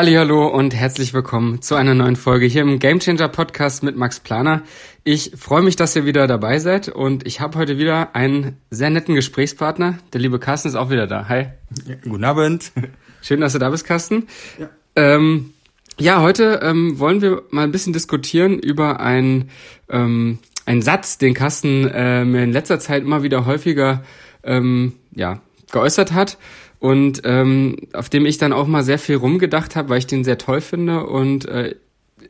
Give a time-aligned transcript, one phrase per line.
[0.00, 4.62] Hallo und herzlich willkommen zu einer neuen Folge hier im Gamechanger Podcast mit Max Planer.
[5.02, 8.90] Ich freue mich, dass ihr wieder dabei seid und ich habe heute wieder einen sehr
[8.90, 9.98] netten Gesprächspartner.
[10.12, 11.28] Der liebe Carsten ist auch wieder da.
[11.28, 11.48] Hi.
[11.84, 12.70] Ja, guten Abend.
[13.22, 14.28] Schön, dass du da bist, Carsten.
[14.56, 15.52] Ja, ähm,
[15.98, 19.50] ja heute ähm, wollen wir mal ein bisschen diskutieren über einen,
[19.90, 24.04] ähm, einen Satz, den Carsten äh, mir in letzter Zeit immer wieder häufiger
[24.44, 25.40] ähm, ja,
[25.72, 26.38] geäußert hat
[26.80, 30.24] und ähm, auf dem ich dann auch mal sehr viel rumgedacht habe, weil ich den
[30.24, 31.74] sehr toll finde und äh,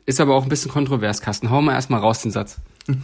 [0.07, 1.51] ist aber auch ein bisschen kontrovers, Carsten.
[1.51, 2.57] Hau mal erstmal raus den Satz.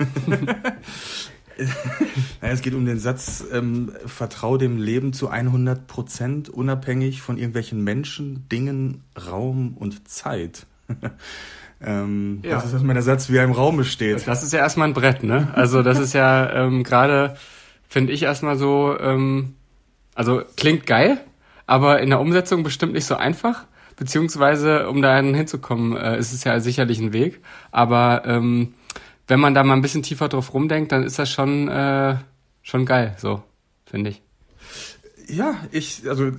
[2.40, 7.84] es geht um den Satz, ähm, vertrau dem Leben zu 100 Prozent, unabhängig von irgendwelchen
[7.84, 10.66] Menschen, Dingen, Raum und Zeit.
[11.84, 12.52] ähm, ja.
[12.52, 14.26] Das ist erstmal der Satz, wie er im Raum steht.
[14.26, 15.48] Das ist ja erstmal ein Brett, ne?
[15.54, 17.36] Also das ist ja ähm, gerade,
[17.88, 19.54] finde ich erstmal so, ähm,
[20.14, 21.20] also klingt geil,
[21.66, 23.64] aber in der Umsetzung bestimmt nicht so einfach.
[23.96, 27.40] Beziehungsweise, um da hinzukommen, äh, ist es ja sicherlich ein Weg.
[27.70, 28.74] Aber ähm,
[29.28, 32.16] wenn man da mal ein bisschen tiefer drauf rumdenkt, dann ist das schon, äh,
[32.62, 33.42] schon geil, so,
[33.86, 34.22] finde ich.
[35.28, 36.32] Ja, ich, also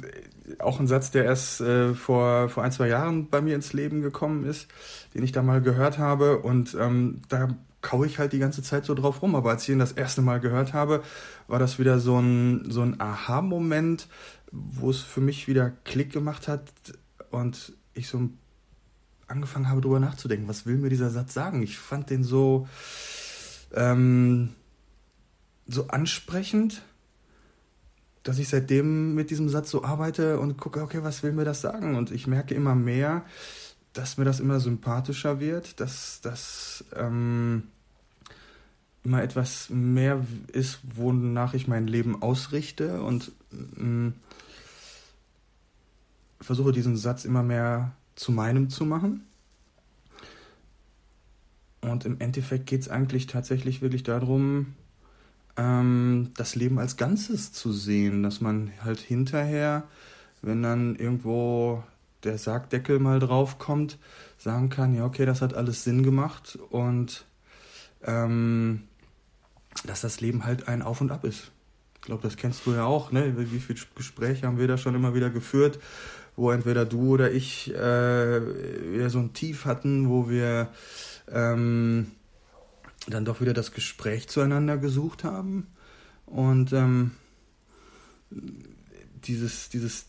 [0.60, 4.02] auch ein Satz, der erst äh, vor, vor ein, zwei Jahren bei mir ins Leben
[4.02, 4.68] gekommen ist,
[5.14, 6.40] den ich da mal gehört habe.
[6.40, 7.50] Und ähm, da
[7.82, 9.36] kaue ich halt die ganze Zeit so drauf rum.
[9.36, 11.02] Aber als ich ihn das erste Mal gehört habe,
[11.48, 14.08] war das wieder so ein, so ein Aha-Moment,
[14.72, 16.72] wo es für mich wieder Klick gemacht hat
[17.32, 18.30] und ich so
[19.28, 21.62] angefangen habe, darüber nachzudenken, was will mir dieser Satz sagen?
[21.64, 22.68] Ich fand den so,
[23.74, 24.50] ähm,
[25.68, 26.84] so ansprechend,
[28.24, 31.62] dass ich seitdem mit diesem Satz so arbeite und gucke, okay, was will mir das
[31.62, 31.96] sagen?
[31.96, 33.26] Und ich merke immer mehr,
[33.94, 37.64] dass mir das immer sympathischer wird, dass das ähm,
[39.04, 44.14] immer etwas mehr ist, wonach ich mein Leben ausrichte und ähm,
[46.46, 49.26] versuche diesen Satz immer mehr zu meinem zu machen.
[51.82, 54.74] Und im Endeffekt geht es eigentlich tatsächlich wirklich darum,
[55.58, 59.84] ähm, das Leben als Ganzes zu sehen, dass man halt hinterher,
[60.42, 61.84] wenn dann irgendwo
[62.24, 64.00] der Sargdeckel mal draufkommt,
[64.38, 67.26] sagen kann, ja, okay, das hat alles Sinn gemacht und
[68.04, 68.84] ähm,
[69.86, 71.52] dass das Leben halt ein Auf und Ab ist.
[71.96, 73.36] Ich glaube, das kennst du ja auch, ne?
[73.38, 75.80] Wie viele Gespräche haben wir da schon immer wieder geführt,
[76.36, 80.70] wo entweder du oder ich äh, so ein Tief hatten, wo wir
[81.32, 82.08] ähm,
[83.08, 85.68] dann doch wieder das Gespräch zueinander gesucht haben.
[86.26, 87.12] Und ähm,
[89.26, 90.08] dieses, dieses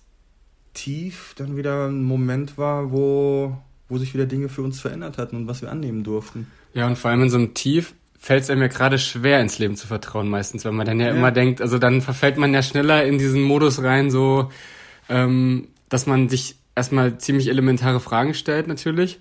[0.74, 3.56] Tief dann wieder ein Moment war, wo,
[3.88, 6.46] wo sich wieder Dinge für uns verändert hatten und was wir annehmen durften.
[6.74, 9.58] Ja, und vor allem in so einem Tief fällt es einem ja gerade schwer, ins
[9.58, 12.52] Leben zu vertrauen meistens, weil man dann ja, ja, immer denkt, also dann verfällt man
[12.52, 14.50] ja schneller in diesen Modus rein, so
[15.08, 19.20] ähm, dass man sich erstmal ziemlich elementare Fragen stellt natürlich,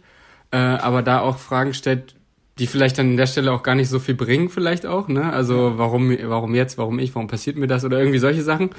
[0.51, 2.15] äh, aber da auch Fragen stellt,
[2.59, 5.31] die vielleicht dann an der Stelle auch gar nicht so viel bringen, vielleicht auch, ne?
[5.31, 8.69] Also warum, warum jetzt, warum ich, warum passiert mir das oder irgendwie solche Sachen.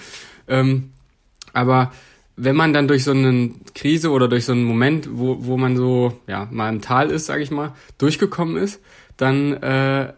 [0.49, 0.93] Ähm,
[1.53, 1.93] aber
[2.37, 5.77] wenn man dann durch so eine Krise oder durch so einen Moment, wo, wo man
[5.77, 8.81] so, ja, mal im Tal ist, sag ich mal, durchgekommen ist,
[9.17, 10.13] dann äh,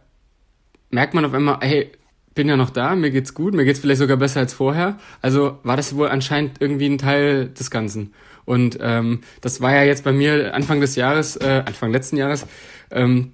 [0.90, 1.92] merkt man auf einmal, hey,
[2.38, 4.96] bin ja noch da, mir geht's gut, mir geht's vielleicht sogar besser als vorher.
[5.20, 8.14] Also war das wohl anscheinend irgendwie ein Teil des Ganzen.
[8.44, 12.46] Und ähm, das war ja jetzt bei mir Anfang des Jahres, äh, Anfang letzten Jahres,
[12.92, 13.32] ähm,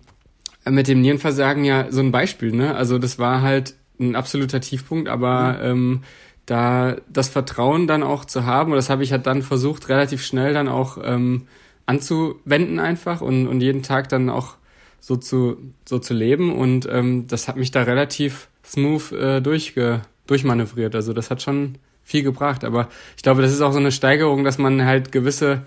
[0.66, 2.52] mit dem Nierenversagen ja so ein Beispiel.
[2.52, 2.74] Ne?
[2.74, 5.64] Also das war halt ein absoluter Tiefpunkt, aber mhm.
[5.64, 6.02] ähm,
[6.46, 10.24] da das Vertrauen dann auch zu haben, und das habe ich halt dann versucht, relativ
[10.24, 11.42] schnell dann auch ähm,
[11.84, 14.56] anzuwenden einfach und, und jeden Tag dann auch
[14.98, 16.56] so zu, so zu leben.
[16.56, 20.94] Und ähm, das hat mich da relativ smooth äh, durchge durchmanövriert.
[20.94, 22.64] Also das hat schon viel gebracht.
[22.64, 25.62] Aber ich glaube, das ist auch so eine Steigerung, dass man halt gewisse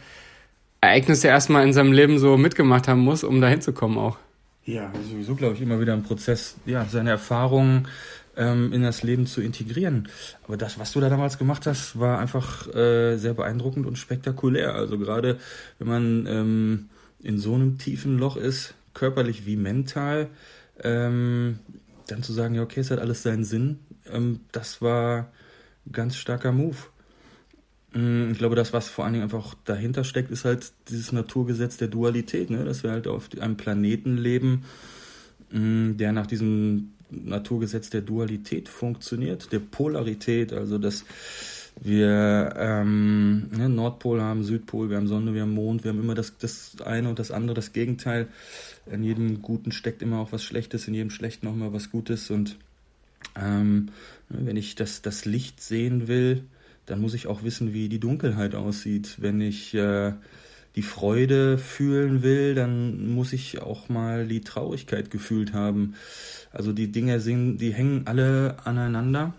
[0.82, 4.18] Ereignisse erstmal in seinem Leben so mitgemacht haben muss, um da hinzukommen auch.
[4.66, 7.88] Ja, sowieso glaube ich immer wieder ein Prozess, ja, seine Erfahrungen
[8.36, 10.10] ähm, in das Leben zu integrieren.
[10.46, 14.76] Aber das, was du da damals gemacht hast, war einfach äh, sehr beeindruckend und spektakulär.
[14.76, 15.38] Also gerade
[15.80, 16.90] wenn man ähm,
[17.24, 20.28] in so einem tiefen Loch ist, körperlich wie mental,
[20.84, 21.60] ähm,
[22.08, 23.80] dann zu sagen, ja, okay, es hat alles seinen Sinn,
[24.12, 25.32] ähm, das war
[25.86, 26.78] ein ganz starker Move.
[27.94, 31.78] Mm, ich glaube, das, was vor allen Dingen einfach dahinter steckt, ist halt dieses Naturgesetz
[31.78, 32.66] der Dualität, ne?
[32.66, 34.66] dass wir halt auf einem Planeten leben,
[35.52, 41.06] mm, der nach diesem Naturgesetz der Dualität funktioniert, der Polarität, also dass
[41.80, 46.16] wir ähm, ne, Nordpol haben, Südpol, wir haben Sonne, wir haben Mond, wir haben immer
[46.16, 48.28] das, das eine und das andere, das Gegenteil
[48.92, 52.30] in jedem Guten steckt immer auch was Schlechtes, in jedem Schlechten auch immer was Gutes.
[52.32, 52.58] Und
[53.36, 53.90] ähm,
[54.30, 56.44] wenn ich das, das Licht sehen will,
[56.86, 59.16] dann muss ich auch wissen, wie die Dunkelheit aussieht.
[59.20, 60.14] Wenn ich äh,
[60.76, 65.96] die Freude fühlen will, dann muss ich auch mal die Traurigkeit gefühlt haben.
[66.52, 69.34] Also die Dinge sind, die hängen alle aneinander.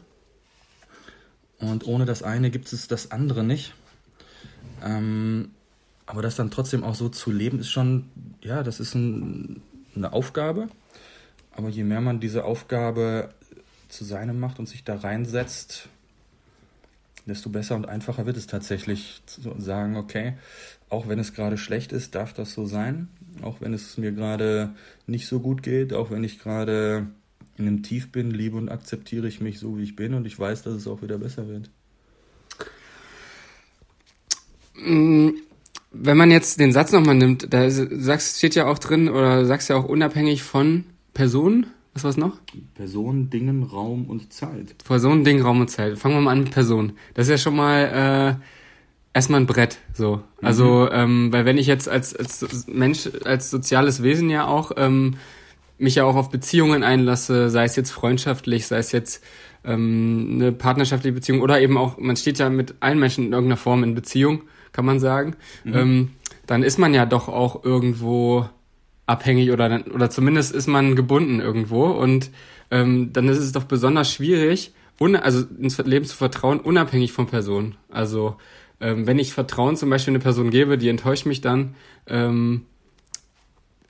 [1.58, 3.74] Und ohne das eine gibt es das andere nicht.
[4.84, 5.50] Ähm,
[6.08, 8.06] aber das dann trotzdem auch so zu leben, ist schon,
[8.40, 9.60] ja, das ist ein,
[9.94, 10.68] eine Aufgabe.
[11.52, 13.28] Aber je mehr man diese Aufgabe
[13.90, 15.90] zu seinem macht und sich da reinsetzt,
[17.26, 20.32] desto besser und einfacher wird es tatsächlich zu sagen, okay,
[20.88, 23.08] auch wenn es gerade schlecht ist, darf das so sein.
[23.42, 24.70] Auch wenn es mir gerade
[25.06, 27.08] nicht so gut geht, auch wenn ich gerade
[27.58, 30.38] in einem Tief bin, liebe und akzeptiere ich mich so, wie ich bin und ich
[30.38, 31.68] weiß, dass es auch wieder besser wird.
[34.74, 35.32] Mm,
[35.90, 39.68] wenn man jetzt den Satz nochmal nimmt, da sagst, steht ja auch drin, oder sagst
[39.70, 42.36] ja auch unabhängig von Personen, was war's noch?
[42.74, 44.76] Personen, Dingen, Raum und Zeit.
[44.84, 45.98] Personen, Dingen, Raum und Zeit.
[45.98, 46.92] Fangen wir mal an mit Personen.
[47.14, 48.44] Das ist ja schon mal äh,
[49.14, 50.22] erstmal ein Brett, so.
[50.42, 50.90] Also, mhm.
[50.92, 55.16] ähm, weil wenn ich jetzt als, als Mensch, als soziales Wesen ja auch ähm,
[55.78, 59.24] mich ja auch auf Beziehungen einlasse, sei es jetzt freundschaftlich, sei es jetzt
[59.64, 63.56] ähm, eine partnerschaftliche Beziehung oder eben auch, man steht ja mit allen Menschen in irgendeiner
[63.56, 64.42] Form in Beziehung,
[64.72, 65.74] kann man sagen, mhm.
[65.74, 66.10] ähm,
[66.46, 68.48] dann ist man ja doch auch irgendwo
[69.06, 72.30] abhängig oder, oder zumindest ist man gebunden irgendwo und
[72.70, 77.26] ähm, dann ist es doch besonders schwierig, un also ins Leben zu vertrauen, unabhängig von
[77.26, 77.76] Personen.
[77.90, 78.36] Also
[78.80, 81.74] ähm, wenn ich Vertrauen zum Beispiel eine Person gebe, die enttäuscht mich dann,
[82.06, 82.66] ähm,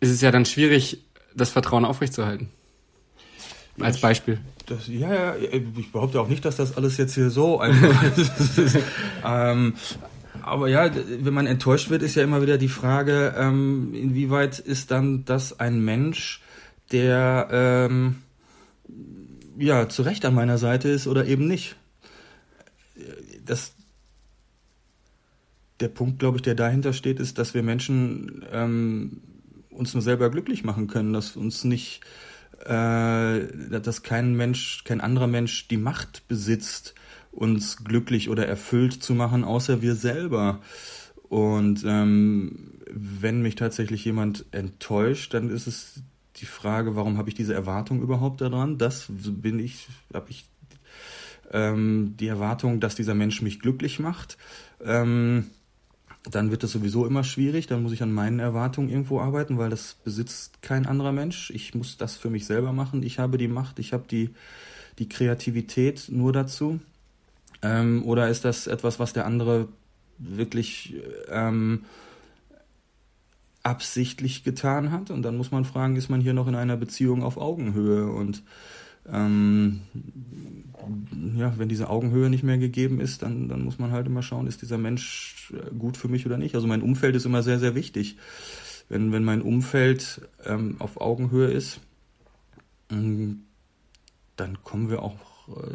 [0.01, 1.05] ist es ja dann schwierig,
[1.35, 2.51] das Vertrauen aufrechtzuerhalten.
[3.81, 4.41] Als Beispiel.
[4.67, 8.79] Das, ja, ja, ich behaupte auch nicht, dass das alles jetzt hier so einfach ist.
[9.25, 9.75] ähm,
[10.49, 14.91] aber ja, wenn man enttäuscht wird, ist ja immer wieder die Frage, ähm, inwieweit ist
[14.91, 16.43] dann das ein Mensch,
[16.91, 18.17] der ähm,
[19.59, 21.77] ja zu Recht an meiner Seite ist oder eben nicht.
[23.45, 23.75] Das,
[25.81, 29.21] der Punkt, glaube ich, der dahinter steht, ist, dass wir Menschen ähm,
[29.71, 32.00] uns nur selber glücklich machen können, dass uns nicht,
[32.65, 33.41] äh,
[33.81, 36.95] dass kein Mensch, kein anderer Mensch die Macht besitzt,
[37.38, 40.61] uns glücklich oder erfüllt zu machen, außer wir selber.
[41.29, 46.02] Und ähm, wenn mich tatsächlich jemand enttäuscht, dann ist es
[46.37, 48.76] die Frage, warum habe ich diese Erwartung überhaupt daran?
[48.79, 50.46] Das bin ich, habe ich
[51.52, 54.37] ähm, die Erwartung, dass dieser Mensch mich glücklich macht.
[54.85, 55.46] Ähm,
[56.29, 57.69] dann wird es sowieso immer schwierig.
[57.69, 61.50] Dann muss ich an meinen Erwartungen irgendwo arbeiten, weil das besitzt kein anderer Mensch.
[61.50, 63.05] Ich muss das für mich selber machen.
[63.05, 64.31] Ich habe die Macht, ich habe die,
[64.99, 66.81] die Kreativität nur dazu.
[67.63, 69.69] Ähm, oder ist das etwas, was der andere
[70.19, 70.95] wirklich
[71.29, 71.85] ähm,
[73.63, 75.11] absichtlich getan hat?
[75.11, 78.11] Und dann muss man fragen, ist man hier noch in einer Beziehung auf Augenhöhe?
[78.11, 78.43] Und
[79.11, 79.81] ähm,
[81.37, 84.47] ja, wenn diese Augenhöhe nicht mehr gegeben ist, dann, dann muss man halt immer schauen,
[84.47, 86.55] ist dieser Mensch gut für mich oder nicht.
[86.55, 88.17] Also mein Umfeld ist immer sehr, sehr wichtig.
[88.89, 91.81] Wenn, wenn mein Umfeld ähm, auf Augenhöhe ist,
[92.91, 93.45] ähm,
[94.37, 95.28] dann kommen wir auch äh,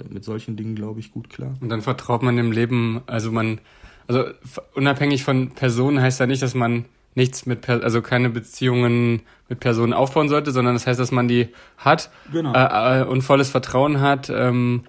[0.09, 1.55] mit solchen Dingen, glaube ich, gut klar.
[1.61, 3.59] Und dann vertraut man im Leben, also man,
[4.07, 4.25] also
[4.75, 6.85] unabhängig von Personen heißt ja nicht, dass man
[7.15, 11.49] nichts mit, also keine Beziehungen mit Personen aufbauen sollte, sondern das heißt, dass man die
[11.77, 12.53] hat genau.
[12.53, 14.31] äh, äh, und volles Vertrauen hat.
[14.33, 14.83] Ähm,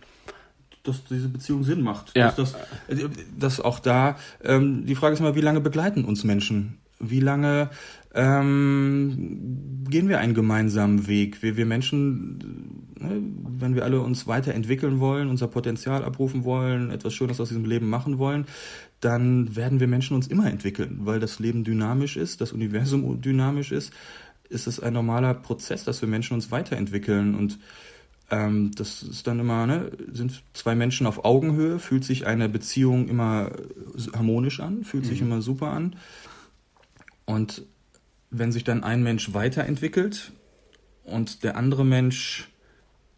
[0.82, 2.16] dass diese Beziehung Sinn macht.
[2.16, 2.31] Ja.
[2.31, 2.54] Dass,
[2.88, 3.08] das, äh,
[3.38, 6.78] dass auch da, ähm, die Frage ist immer, wie lange begleiten uns Menschen?
[7.00, 7.70] Wie lange
[8.14, 11.42] ähm, gehen wir einen gemeinsamen Weg?
[11.42, 13.22] Wir, wir Menschen, ne,
[13.58, 17.88] wenn wir alle uns weiterentwickeln wollen, unser Potenzial abrufen wollen, etwas Schönes aus diesem Leben
[17.88, 18.46] machen wollen,
[19.00, 23.72] dann werden wir Menschen uns immer entwickeln, weil das Leben dynamisch ist, das Universum dynamisch
[23.72, 23.92] ist.
[24.48, 27.58] Ist es ein normaler Prozess, dass wir Menschen uns weiterentwickeln und
[28.30, 33.08] ähm, das ist dann immer, ne, sind zwei Menschen auf Augenhöhe, fühlt sich eine Beziehung
[33.08, 33.50] immer
[34.14, 35.08] harmonisch an, fühlt mhm.
[35.08, 35.96] sich immer super an.
[37.26, 37.64] Und
[38.38, 40.32] wenn sich dann ein Mensch weiterentwickelt
[41.05, 42.48] und der andere Mensch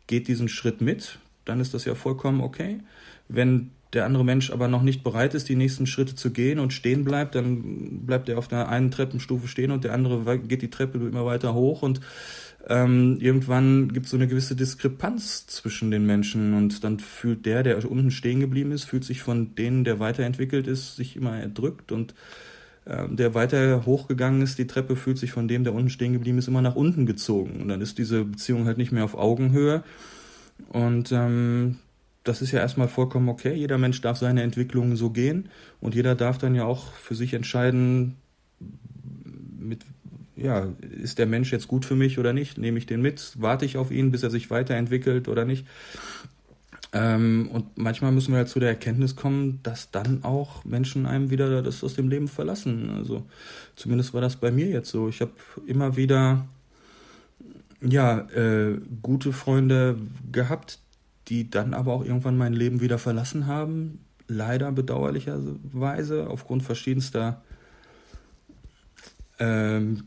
[0.06, 2.80] geht diesen Schritt mit, dann ist das ja vollkommen okay.
[3.28, 6.72] Wenn der andere Mensch aber noch nicht bereit ist, die nächsten Schritte zu gehen und
[6.72, 10.70] stehen bleibt, dann bleibt er auf der einen Treppenstufe stehen und der andere geht die
[10.70, 12.00] Treppe immer weiter hoch und
[12.68, 17.62] ähm, irgendwann gibt es so eine gewisse Diskrepanz zwischen den Menschen und dann fühlt der,
[17.62, 21.92] der unten stehen geblieben ist, fühlt sich von denen, der weiterentwickelt ist, sich immer erdrückt
[21.92, 22.14] und
[22.86, 26.46] der weiter hochgegangen ist, die Treppe fühlt sich von dem, der unten stehen geblieben ist,
[26.46, 29.82] immer nach unten gezogen und dann ist diese Beziehung halt nicht mehr auf Augenhöhe
[30.68, 31.78] und ähm,
[32.22, 33.54] das ist ja erstmal vollkommen okay.
[33.54, 35.48] Jeder Mensch darf seine Entwicklung so gehen
[35.80, 38.16] und jeder darf dann ja auch für sich entscheiden,
[39.58, 39.84] mit
[40.36, 40.68] ja,
[41.02, 42.58] ist der Mensch jetzt gut für mich oder nicht?
[42.58, 43.32] Nehme ich den mit?
[43.36, 45.66] Warte ich auf ihn, bis er sich weiterentwickelt oder nicht?
[46.92, 51.30] Ähm, und manchmal müssen wir halt zu der Erkenntnis kommen, dass dann auch Menschen einem
[51.30, 52.90] wieder das aus dem Leben verlassen.
[52.90, 53.24] Also
[53.74, 55.08] zumindest war das bei mir jetzt so.
[55.08, 55.32] Ich habe
[55.66, 56.46] immer wieder
[57.82, 59.98] ja äh, gute Freunde
[60.30, 60.78] gehabt,
[61.28, 64.00] die dann aber auch irgendwann mein Leben wieder verlassen haben.
[64.28, 67.42] Leider bedauerlicherweise aufgrund verschiedenster
[69.38, 70.04] ähm,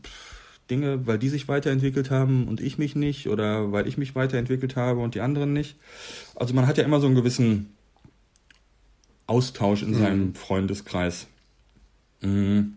[0.70, 4.76] Dinge, weil die sich weiterentwickelt haben und ich mich nicht oder weil ich mich weiterentwickelt
[4.76, 5.76] habe und die anderen nicht.
[6.36, 7.74] Also man hat ja immer so einen gewissen
[9.26, 9.98] Austausch in mhm.
[9.98, 11.26] seinem Freundeskreis.
[12.20, 12.74] Mhm.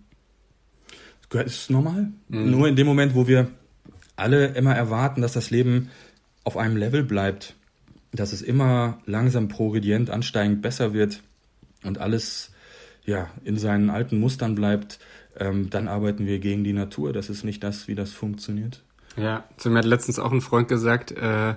[1.30, 2.12] Das ist normal.
[2.30, 2.52] Mhm.
[2.52, 3.50] Nur in dem Moment, wo wir
[4.16, 5.90] alle immer erwarten, dass das Leben
[6.44, 7.56] auf einem Level bleibt,
[8.12, 11.24] dass es immer langsam progredient ansteigend besser wird
[11.84, 12.52] und alles
[13.06, 15.00] ja in seinen alten Mustern bleibt,
[15.38, 17.14] ähm, dann arbeiten wir gegen die Natur.
[17.14, 18.84] Das ist nicht das, wie das funktioniert.
[19.18, 21.56] Ja, zu mir hat letztens auch ein Freund gesagt, äh,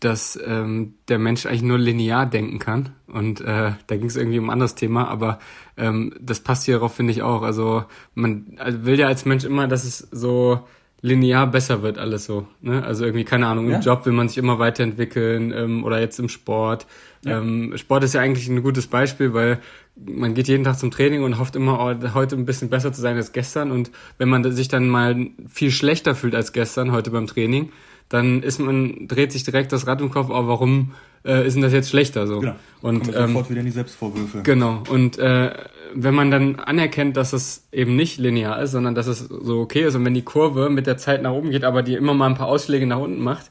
[0.00, 2.90] dass ähm, der Mensch eigentlich nur linear denken kann.
[3.06, 5.38] Und äh, da ging es irgendwie um ein anderes Thema, aber
[5.76, 7.42] ähm, das passt hierauf, finde ich auch.
[7.42, 10.66] Also man also will ja als Mensch immer, dass es so
[11.02, 12.46] linear besser wird alles so.
[12.60, 12.82] Ne?
[12.84, 13.80] Also irgendwie, keine Ahnung, im ja.
[13.80, 16.86] Job will man sich immer weiterentwickeln ähm, oder jetzt im Sport.
[17.24, 17.40] Ja.
[17.40, 19.58] Ähm, Sport ist ja eigentlich ein gutes Beispiel, weil
[19.96, 23.00] man geht jeden Tag zum Training und hofft immer, oh, heute ein bisschen besser zu
[23.00, 23.72] sein als gestern.
[23.72, 27.72] Und wenn man sich dann mal viel schlechter fühlt als gestern, heute beim Training,
[28.08, 30.92] dann ist man, dreht sich direkt das Rad im Kopf, oh, warum
[31.24, 32.40] äh, ist denn das jetzt schlechter so?
[32.40, 32.54] Genau.
[32.80, 34.42] Und ähm, sofort wieder in die Selbstvorwürfe.
[34.42, 34.82] Genau.
[34.88, 35.52] Und äh,
[35.94, 39.84] wenn man dann anerkennt, dass es eben nicht linear ist, sondern dass es so okay
[39.84, 42.28] ist und wenn die Kurve mit der Zeit nach oben geht, aber die immer mal
[42.28, 43.50] ein paar Ausschläge nach unten macht,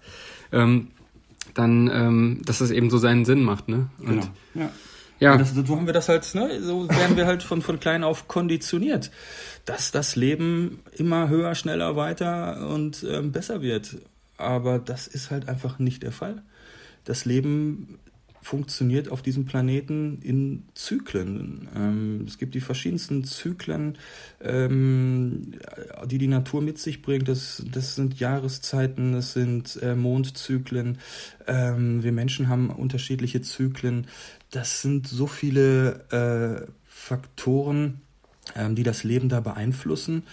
[0.51, 0.89] ähm,
[1.53, 3.87] dann, ähm, dass es eben so seinen Sinn macht, ne?
[3.99, 4.27] Und, genau.
[4.53, 4.69] Ja.
[5.19, 5.37] Ja.
[5.37, 6.61] Das, so haben wir das halt, ne?
[6.61, 9.11] so werden wir halt von, von klein auf konditioniert,
[9.65, 13.97] dass das Leben immer höher, schneller, weiter und ähm, besser wird.
[14.41, 16.41] Aber das ist halt einfach nicht der Fall.
[17.03, 17.99] Das Leben
[18.41, 21.67] funktioniert auf diesem Planeten in Zyklen.
[21.75, 23.97] Ähm, es gibt die verschiedensten Zyklen,
[24.41, 25.53] ähm,
[26.05, 27.27] die die Natur mit sich bringt.
[27.27, 30.97] Das, das sind Jahreszeiten, das sind äh, Mondzyklen.
[31.47, 34.07] Ähm, wir Menschen haben unterschiedliche Zyklen.
[34.49, 38.01] Das sind so viele äh, Faktoren,
[38.55, 40.23] ähm, die das Leben da beeinflussen.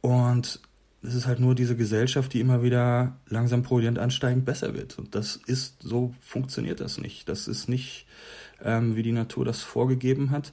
[0.00, 0.60] Und
[1.02, 4.98] es ist halt nur diese Gesellschaft, die immer wieder langsam progredient ansteigend besser wird.
[4.98, 7.28] Und das ist, so funktioniert das nicht.
[7.28, 8.06] Das ist nicht,
[8.62, 10.52] ähm, wie die Natur das vorgegeben hat.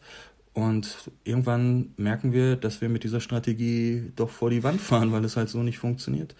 [0.53, 5.25] Und irgendwann merken wir, dass wir mit dieser Strategie doch vor die Wand fahren, weil
[5.25, 6.35] es halt so nicht funktioniert.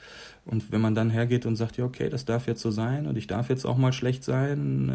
[0.45, 3.17] Und wenn man dann hergeht und sagt, ja, okay, das darf jetzt so sein und
[3.17, 4.89] ich darf jetzt auch mal schlecht sein,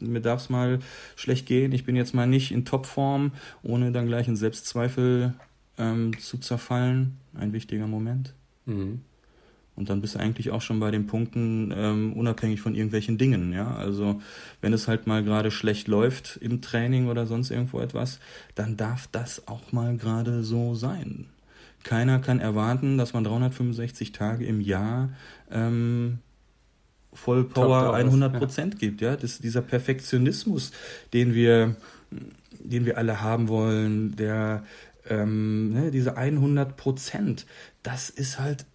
[0.00, 0.78] äh, mir darf es mal
[1.16, 5.34] schlecht gehen, ich bin jetzt mal nicht in Topform, ohne dann gleich in Selbstzweifel
[5.76, 8.32] ähm, zu zerfallen, ein wichtiger Moment.
[8.66, 9.00] Mhm.
[9.74, 13.52] Und dann bist du eigentlich auch schon bei den Punkten ähm, unabhängig von irgendwelchen Dingen.
[13.52, 14.20] Ja, also
[14.60, 18.20] wenn es halt mal gerade schlecht läuft im Training oder sonst irgendwo etwas,
[18.54, 21.26] dann darf das auch mal gerade so sein.
[21.84, 25.10] Keiner kann erwarten, dass man 365 Tage im Jahr
[25.50, 26.18] ähm,
[27.14, 28.78] Vollpower 100 Prozent ja.
[28.78, 29.00] gibt.
[29.00, 30.72] Ja, das dieser Perfektionismus,
[31.12, 31.76] den wir,
[32.60, 34.64] den wir alle haben wollen, der
[35.08, 37.46] ähm, ne, diese 100 Prozent,
[37.82, 38.66] das ist halt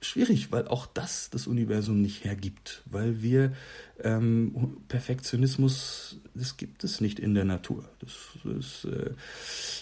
[0.00, 3.52] schwierig, weil auch das das Universum nicht hergibt, weil wir
[4.02, 7.84] ähm, Perfektionismus, das gibt es nicht in der Natur.
[7.98, 8.12] Das
[8.58, 9.10] ist äh,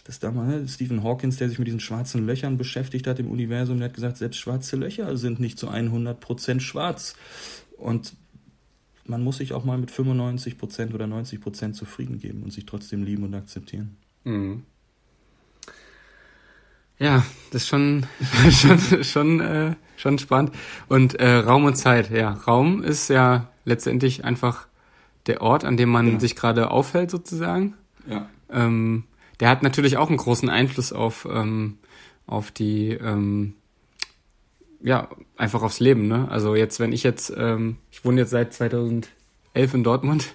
[0.05, 3.89] das damals Stephen Hawkins, der sich mit diesen schwarzen Löchern beschäftigt hat im Universum, der
[3.89, 7.15] hat gesagt, selbst schwarze Löcher sind nicht zu 100 Prozent schwarz
[7.77, 8.15] und
[9.05, 12.67] man muss sich auch mal mit 95 Prozent oder 90 Prozent zufrieden geben und sich
[12.67, 13.97] trotzdem lieben und akzeptieren.
[14.25, 14.65] Mhm.
[16.99, 18.07] Ja, das ist schon,
[18.51, 20.53] schon, schon, äh, schon spannend.
[20.89, 22.31] Und äh, Raum und Zeit, ja.
[22.31, 24.67] Raum ist ja letztendlich einfach
[25.27, 26.21] der Ort, an dem man ja.
[26.21, 27.75] sich gerade aufhält, sozusagen.
[28.09, 28.29] Ja.
[28.51, 29.05] Ähm,
[29.41, 31.79] der hat natürlich auch einen großen Einfluss auf, ähm,
[32.27, 33.55] auf die, ähm,
[34.81, 36.29] ja, einfach aufs Leben, ne?
[36.31, 39.09] Also jetzt, wenn ich jetzt, ähm, ich wohne jetzt seit 2011
[39.55, 40.35] in Dortmund,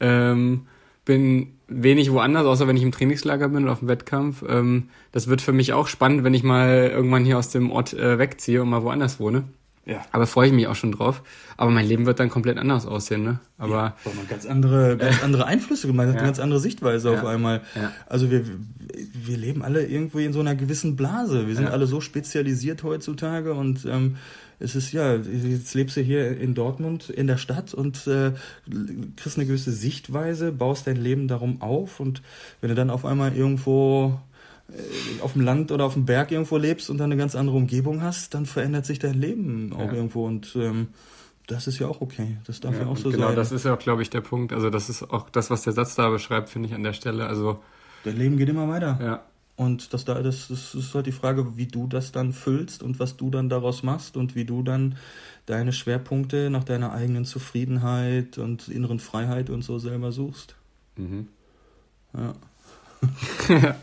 [0.00, 0.66] ähm,
[1.04, 4.44] bin wenig woanders, außer wenn ich im Trainingslager bin oder auf dem Wettkampf.
[4.48, 7.94] Ähm, das wird für mich auch spannend, wenn ich mal irgendwann hier aus dem Ort
[7.94, 9.44] äh, wegziehe und mal woanders wohne.
[9.86, 10.02] Ja.
[10.12, 11.22] Aber freue ich mich auch schon drauf.
[11.56, 13.38] Aber mein Leben wird dann komplett anders aussehen, ne?
[13.58, 16.20] Aber ja, weil man ganz andere, ganz andere Einflüsse gemacht hat, ja.
[16.20, 17.18] eine ganz andere Sichtweise ja.
[17.18, 17.60] auf einmal.
[17.74, 17.92] Ja.
[18.06, 18.44] Also wir,
[19.12, 21.46] wir leben alle irgendwie in so einer gewissen Blase.
[21.46, 24.16] Wir sind alle so spezialisiert heutzutage und ähm,
[24.58, 28.32] es ist ja, jetzt lebst du hier in Dortmund in der Stadt und äh,
[29.16, 32.22] kriegst eine gewisse Sichtweise, baust dein Leben darum auf und
[32.60, 34.20] wenn du dann auf einmal irgendwo
[34.68, 37.56] äh, auf dem Land oder auf dem Berg irgendwo lebst und dann eine ganz andere
[37.56, 39.92] Umgebung hast, dann verändert sich dein Leben auch ja.
[39.92, 40.88] irgendwo und ähm,
[41.46, 42.38] das ist ja auch okay.
[42.46, 43.30] Das darf ja, ja auch so genau, sein.
[43.30, 44.52] Genau, das ist ja auch, glaube ich, der Punkt.
[44.52, 47.26] Also das ist auch das, was der Satz da beschreibt, finde ich an der Stelle.
[47.26, 47.60] Also
[48.04, 48.98] dein Leben geht immer weiter.
[49.02, 49.22] Ja.
[49.56, 52.98] Und das, da, das, das ist halt die Frage, wie du das dann füllst und
[52.98, 54.96] was du dann daraus machst und wie du dann
[55.46, 60.56] deine Schwerpunkte nach deiner eigenen Zufriedenheit und inneren Freiheit und so selber suchst.
[60.96, 61.28] Mhm.
[62.16, 62.34] Ja.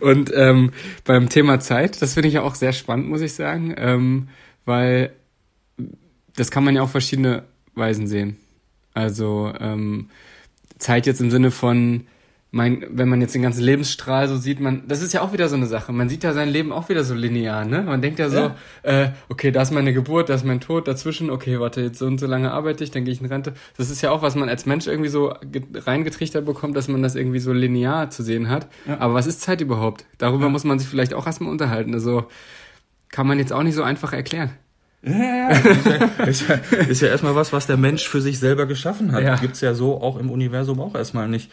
[0.00, 0.72] und ähm,
[1.04, 4.28] beim Thema Zeit, das finde ich ja auch sehr spannend, muss ich sagen, ähm,
[4.64, 5.12] weil
[6.34, 7.44] das kann man ja auf verschiedene
[7.74, 8.38] Weisen sehen.
[8.94, 10.08] Also ähm,
[10.78, 12.06] Zeit jetzt im Sinne von
[12.54, 15.48] mein, wenn man jetzt den ganzen Lebensstrahl so sieht, man, das ist ja auch wieder
[15.48, 15.92] so eine Sache.
[15.92, 17.82] Man sieht ja sein Leben auch wieder so linear, ne?
[17.82, 18.56] Man denkt ja so, ja.
[18.84, 22.06] Äh, okay, da ist meine Geburt, da ist mein Tod, dazwischen, okay, warte, jetzt so
[22.06, 23.54] und so lange arbeite ich, dann gehe ich in Rente.
[23.76, 25.34] Das ist ja auch, was man als Mensch irgendwie so
[25.74, 28.68] reingetrichtert bekommt, dass man das irgendwie so linear zu sehen hat.
[28.86, 29.00] Ja.
[29.00, 30.04] Aber was ist Zeit überhaupt?
[30.18, 30.50] Darüber ja.
[30.50, 31.92] muss man sich vielleicht auch erstmal unterhalten.
[31.92, 32.26] Also
[33.08, 34.50] kann man jetzt auch nicht so einfach erklären.
[35.02, 38.66] Ja, ist ja, ist ja, ist ja erstmal was, was der Mensch für sich selber
[38.66, 39.24] geschaffen hat.
[39.24, 39.34] Ja.
[39.34, 41.50] Gibt's ja so auch im Universum auch erstmal nicht.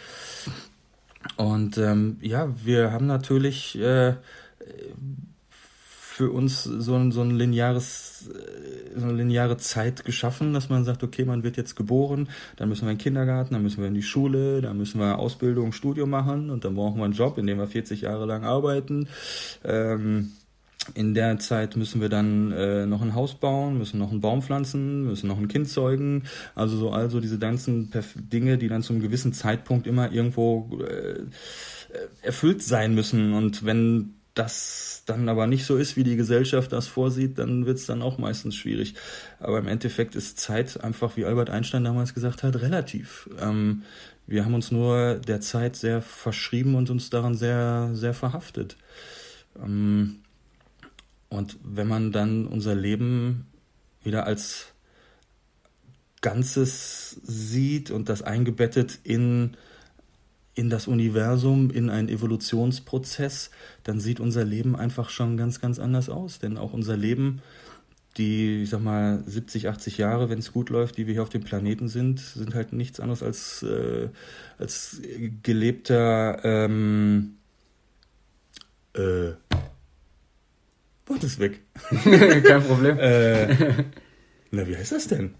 [1.38, 4.16] Und ähm, ja, wir haben natürlich äh,
[6.22, 10.84] für uns so ein, so ein lineares, äh, so eine lineare Zeit geschaffen, dass man
[10.84, 13.88] sagt, okay, man wird jetzt geboren, dann müssen wir in den Kindergarten, dann müssen wir
[13.88, 17.38] in die Schule, dann müssen wir Ausbildung, Studium machen und dann brauchen wir einen Job,
[17.38, 19.08] in dem wir 40 Jahre lang arbeiten.
[19.64, 20.34] Ähm,
[20.96, 24.42] in der Zeit müssen wir dann äh, noch ein Haus bauen, müssen noch einen Baum
[24.42, 26.24] pflanzen, müssen noch ein Kind zeugen.
[26.56, 30.80] Also so also diese ganzen Perf Dinge, die dann zu einem gewissen Zeitpunkt immer irgendwo
[30.82, 31.24] äh,
[32.22, 33.34] erfüllt sein müssen.
[33.34, 37.78] Und wenn das dann aber nicht so ist, wie die Gesellschaft das vorsieht, dann wird
[37.78, 38.96] es dann auch meistens schwierig.
[39.40, 43.30] Aber im Endeffekt ist Zeit einfach, wie Albert Einstein damals gesagt hat, relativ.
[43.40, 43.84] Ähm,
[44.28, 48.78] wir haben uns nur der Zeit sehr verschrieben und uns daran sehr, sehr verhaftet.
[49.62, 50.22] Ähm,
[51.32, 53.48] und wenn man dann unser Leben
[54.04, 54.74] wieder als
[56.20, 59.56] Ganzes sieht und das eingebettet in,
[60.56, 63.50] in das Universum, in einen Evolutionsprozess,
[63.86, 66.40] dann sieht unser Leben einfach schon ganz, ganz anders aus.
[66.40, 67.42] Denn auch unser Leben,
[68.18, 71.30] die, ich sag mal, 70, 80 Jahre, wenn es gut läuft, die wir hier auf
[71.30, 74.10] dem Planeten sind, sind halt nichts anderes als, äh,
[74.60, 75.02] als
[75.44, 77.38] gelebter ähm,
[78.96, 79.32] äh,
[81.08, 81.62] und ist weg.
[82.44, 82.98] Kein Problem.
[83.00, 83.56] äh,
[84.52, 85.36] na, wie heißt das denn?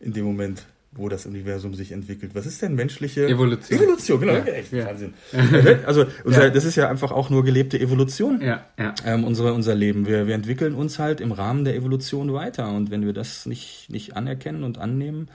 [0.00, 2.34] In dem Moment, wo das Universum sich entwickelt.
[2.34, 3.80] Was ist denn menschliche Evolution?
[3.80, 4.32] Evolution, genau.
[4.34, 4.86] Ja, echt ja.
[4.86, 5.14] Wahnsinn.
[5.86, 6.50] also unser, ja.
[6.50, 8.40] das ist ja einfach auch nur gelebte Evolution.
[8.40, 8.94] Ja, ja.
[9.04, 10.06] Ähm, unsere, unser Leben.
[10.06, 12.70] Wir, wir entwickeln uns halt im Rahmen der Evolution weiter.
[12.70, 15.28] Und wenn wir das nicht, nicht anerkennen und annehmen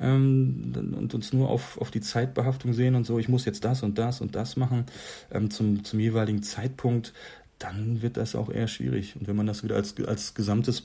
[0.00, 3.82] ähm, und uns nur auf, auf die Zeitbehaftung sehen und so, ich muss jetzt das
[3.84, 4.86] und das und das machen
[5.30, 7.12] ähm, zum, zum jeweiligen Zeitpunkt,
[7.58, 9.16] dann wird das auch eher schwierig.
[9.16, 10.84] Und wenn man das wieder als, als gesamtes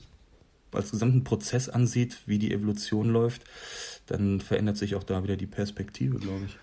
[0.72, 3.42] als gesamten Prozess ansieht, wie die Evolution läuft,
[4.06, 6.58] dann verändert sich auch da wieder die Perspektive, glaube ich.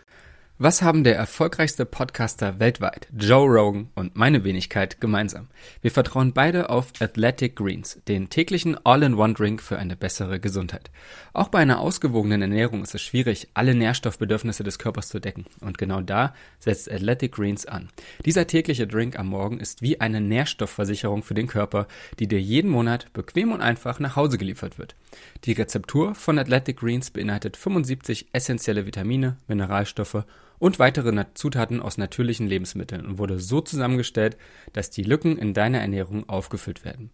[0.59, 5.49] Was haben der erfolgreichste Podcaster weltweit, Joe Rogan und meine Wenigkeit gemeinsam?
[5.83, 10.89] Wir vertrauen beide auf Athletic Greens, den täglichen All-in-One-Drink für eine bessere Gesundheit.
[11.31, 15.45] Auch bei einer ausgewogenen Ernährung ist es schwierig, alle Nährstoffbedürfnisse des Körpers zu decken.
[15.61, 17.89] Und genau da setzt Athletic Greens an.
[18.25, 22.71] Dieser tägliche Drink am Morgen ist wie eine Nährstoffversicherung für den Körper, die dir jeden
[22.71, 24.95] Monat bequem und einfach nach Hause geliefert wird.
[25.43, 30.25] Die Rezeptur von Athletic Greens beinhaltet 75 essentielle Vitamine, Mineralstoffe
[30.59, 34.37] und weitere Zutaten aus natürlichen Lebensmitteln und wurde so zusammengestellt,
[34.73, 37.11] dass die Lücken in deiner Ernährung aufgefüllt werden.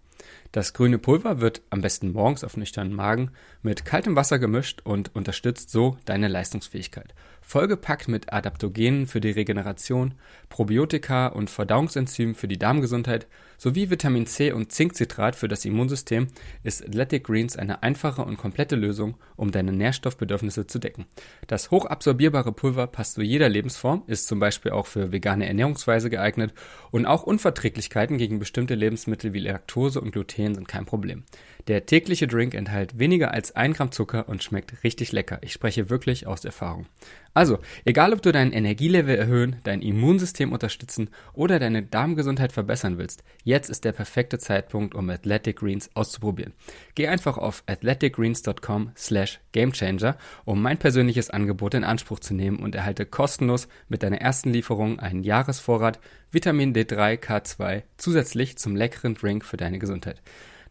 [0.51, 5.13] Das grüne Pulver wird am besten morgens auf nüchternen Magen mit kaltem Wasser gemischt und
[5.15, 10.15] unterstützt so deine Leistungsfähigkeit vollgepackt mit Adaptogenen für die Regeneration,
[10.49, 13.27] Probiotika und Verdauungsenzymen für die Darmgesundheit
[13.57, 16.27] sowie Vitamin C und Zinkcitrat für das Immunsystem,
[16.63, 21.05] ist Athletic Greens eine einfache und komplette Lösung, um deine Nährstoffbedürfnisse zu decken.
[21.47, 26.53] Das hochabsorbierbare Pulver passt zu jeder Lebensform, ist zum Beispiel auch für vegane Ernährungsweise geeignet
[26.91, 31.23] und auch Unverträglichkeiten gegen bestimmte Lebensmittel wie Laktose und Gluten sind kein Problem.
[31.67, 35.39] Der tägliche Drink enthält weniger als ein Gramm Zucker und schmeckt richtig lecker.
[35.41, 36.87] Ich spreche wirklich aus Erfahrung.
[37.33, 43.23] Also, egal ob du dein Energielevel erhöhen, dein Immunsystem unterstützen oder deine Darmgesundheit verbessern willst,
[43.45, 46.53] jetzt ist der perfekte Zeitpunkt, um Athletic Greens auszuprobieren.
[46.95, 52.75] Geh einfach auf athleticgreens.com slash gamechanger, um mein persönliches Angebot in Anspruch zu nehmen und
[52.75, 55.99] erhalte kostenlos mit deiner ersten Lieferung einen Jahresvorrat
[56.29, 60.21] Vitamin D3 K2 zusätzlich zum leckeren Drink für deine Gesundheit.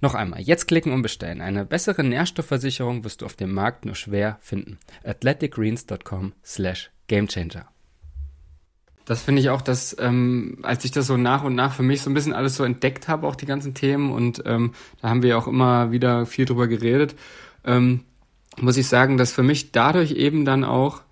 [0.02, 1.40] Noch einmal, jetzt klicken und bestellen.
[1.40, 4.78] Eine bessere Nährstoffversicherung wirst du auf dem Markt nur schwer finden.
[5.04, 7.66] athleticgreens.com slash gamechanger.
[9.04, 12.02] Das finde ich auch, dass ähm, als ich das so nach und nach für mich
[12.02, 15.22] so ein bisschen alles so entdeckt habe, auch die ganzen Themen und ähm, da haben
[15.22, 17.14] wir auch immer wieder viel drüber geredet,
[17.64, 18.00] ähm,
[18.60, 21.02] muss ich sagen, dass für mich dadurch eben dann auch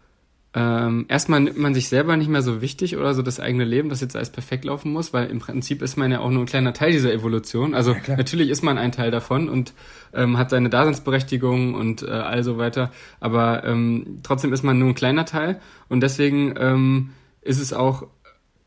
[0.53, 3.89] ähm, erstmal nimmt man sich selber nicht mehr so wichtig oder so das eigene Leben,
[3.89, 6.47] das jetzt alles perfekt laufen muss, weil im Prinzip ist man ja auch nur ein
[6.47, 7.73] kleiner Teil dieser Evolution.
[7.73, 9.75] Also ja, natürlich ist man ein Teil davon und
[10.13, 14.89] ähm, hat seine Daseinsberechtigung und äh, all so weiter, aber ähm, trotzdem ist man nur
[14.89, 17.11] ein kleiner Teil und deswegen ähm,
[17.43, 18.09] ist es auch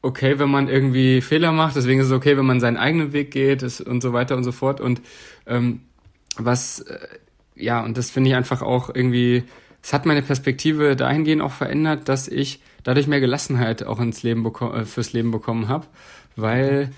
[0.02, 3.32] okay, wenn man irgendwie Fehler macht, deswegen ist es okay, wenn man seinen eigenen Weg
[3.32, 4.80] geht ist, und so weiter und so fort.
[4.80, 5.02] Und
[5.48, 5.82] ähm,
[6.38, 7.00] was äh,
[7.56, 9.44] ja und das finde ich einfach auch irgendwie
[9.84, 14.46] es hat meine Perspektive dahingehend auch verändert, dass ich dadurch mehr Gelassenheit auch ins Leben
[14.46, 15.86] äh, fürs Leben bekommen habe,
[16.38, 16.92] weil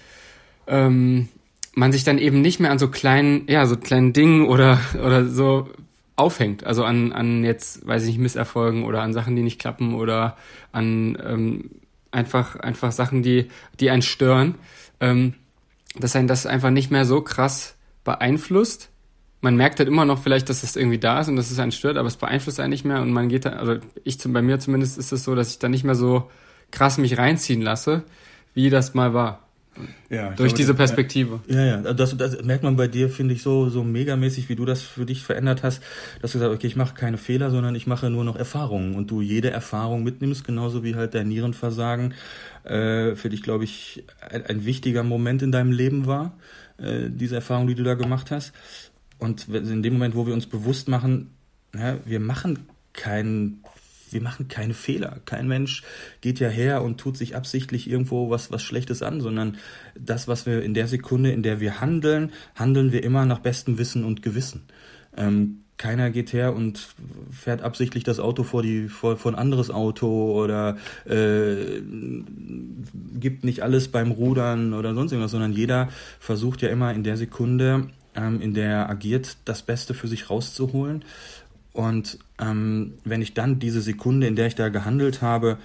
[0.67, 1.27] ähm,
[1.73, 5.25] man sich dann eben nicht mehr an so kleinen, ja, so kleinen Dingen oder oder
[5.25, 5.67] so
[6.15, 9.95] aufhängt, also an an jetzt, weiß ich nicht, Misserfolgen oder an Sachen, die nicht klappen
[9.95, 10.37] oder
[10.71, 11.71] an ähm,
[12.11, 14.55] einfach einfach Sachen, die die einen stören,
[14.99, 15.33] ähm,
[15.97, 18.89] dass einen das einfach nicht mehr so krass beeinflusst
[19.45, 21.71] man merkt halt immer noch vielleicht, dass es irgendwie da ist und dass es einen
[21.71, 24.59] stört, aber es beeinflusst einen nicht mehr und man geht da, also ich bei mir
[24.59, 26.31] zumindest ist es so, dass ich da nicht mehr so
[26.71, 28.03] krass mich reinziehen lasse,
[28.55, 29.41] wie das mal war.
[30.09, 31.41] Ja, durch glaube, diese Perspektive.
[31.47, 34.65] Ja, ja, das, das merkt man bei dir, finde ich, so, so megamäßig, wie du
[34.65, 35.83] das für dich verändert hast,
[36.21, 39.11] dass du sagst, okay, ich mache keine Fehler, sondern ich mache nur noch Erfahrungen und
[39.11, 42.15] du jede Erfahrung mitnimmst, genauso wie halt dein Nierenversagen
[42.63, 46.31] äh, für dich, glaube ich, ein, ein, wichtiger Moment in deinem Leben war,
[46.77, 48.53] äh, diese Erfahrung, die du da gemacht hast.
[49.17, 51.31] Und in dem Moment, wo wir uns bewusst machen,
[51.73, 53.63] ja, wir machen keinen
[54.11, 55.19] wir machen keine Fehler.
[55.25, 55.83] Kein Mensch
[56.21, 59.57] geht ja her und tut sich absichtlich irgendwo was, was Schlechtes an, sondern
[59.99, 63.77] das, was wir in der Sekunde, in der wir handeln, handeln wir immer nach bestem
[63.77, 64.63] Wissen und Gewissen.
[65.17, 66.87] Ähm, keiner geht her und
[67.31, 71.81] fährt absichtlich das Auto vor die vor, vor ein anderes Auto oder äh,
[73.19, 77.17] gibt nicht alles beim Rudern oder sonst irgendwas, sondern jeder versucht ja immer in der
[77.17, 81.03] Sekunde ähm, in der er agiert, das Beste für sich rauszuholen.
[81.73, 85.57] Und ähm, wenn ich dann diese Sekunde, in der ich da gehandelt habe,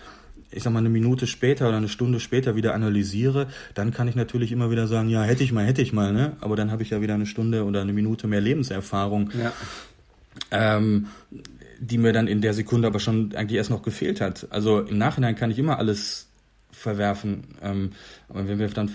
[0.51, 4.17] ich sag mal eine Minute später oder eine Stunde später wieder analysiere, dann kann ich
[4.17, 6.37] natürlich immer wieder sagen, ja, hätte ich mal, hätte ich mal, ne?
[6.41, 9.53] Aber dann habe ich ja wieder eine Stunde oder eine Minute mehr Lebenserfahrung, ja.
[10.51, 11.07] ähm,
[11.79, 14.49] die mir dann in der Sekunde aber schon eigentlich erst noch gefehlt hat.
[14.51, 16.27] Also im Nachhinein kann ich immer alles
[16.73, 17.45] verwerfen.
[17.63, 17.93] Ähm,
[18.29, 18.91] aber wenn wir dann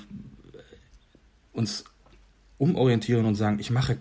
[1.54, 1.86] uns
[2.58, 3.98] umorientieren und sagen, ich mache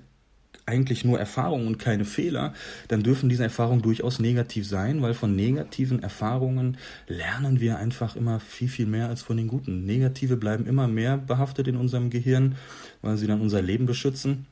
[0.67, 2.55] eigentlich nur Erfahrungen und keine Fehler,
[2.88, 8.40] dann dürfen diese Erfahrungen durchaus negativ sein, weil von negativen Erfahrungen lernen wir einfach immer
[8.40, 9.85] viel, viel mehr als von den guten.
[9.85, 12.57] Negative bleiben immer mehr behaftet in unserem Gehirn,
[13.03, 14.47] weil sie dann unser Leben beschützen,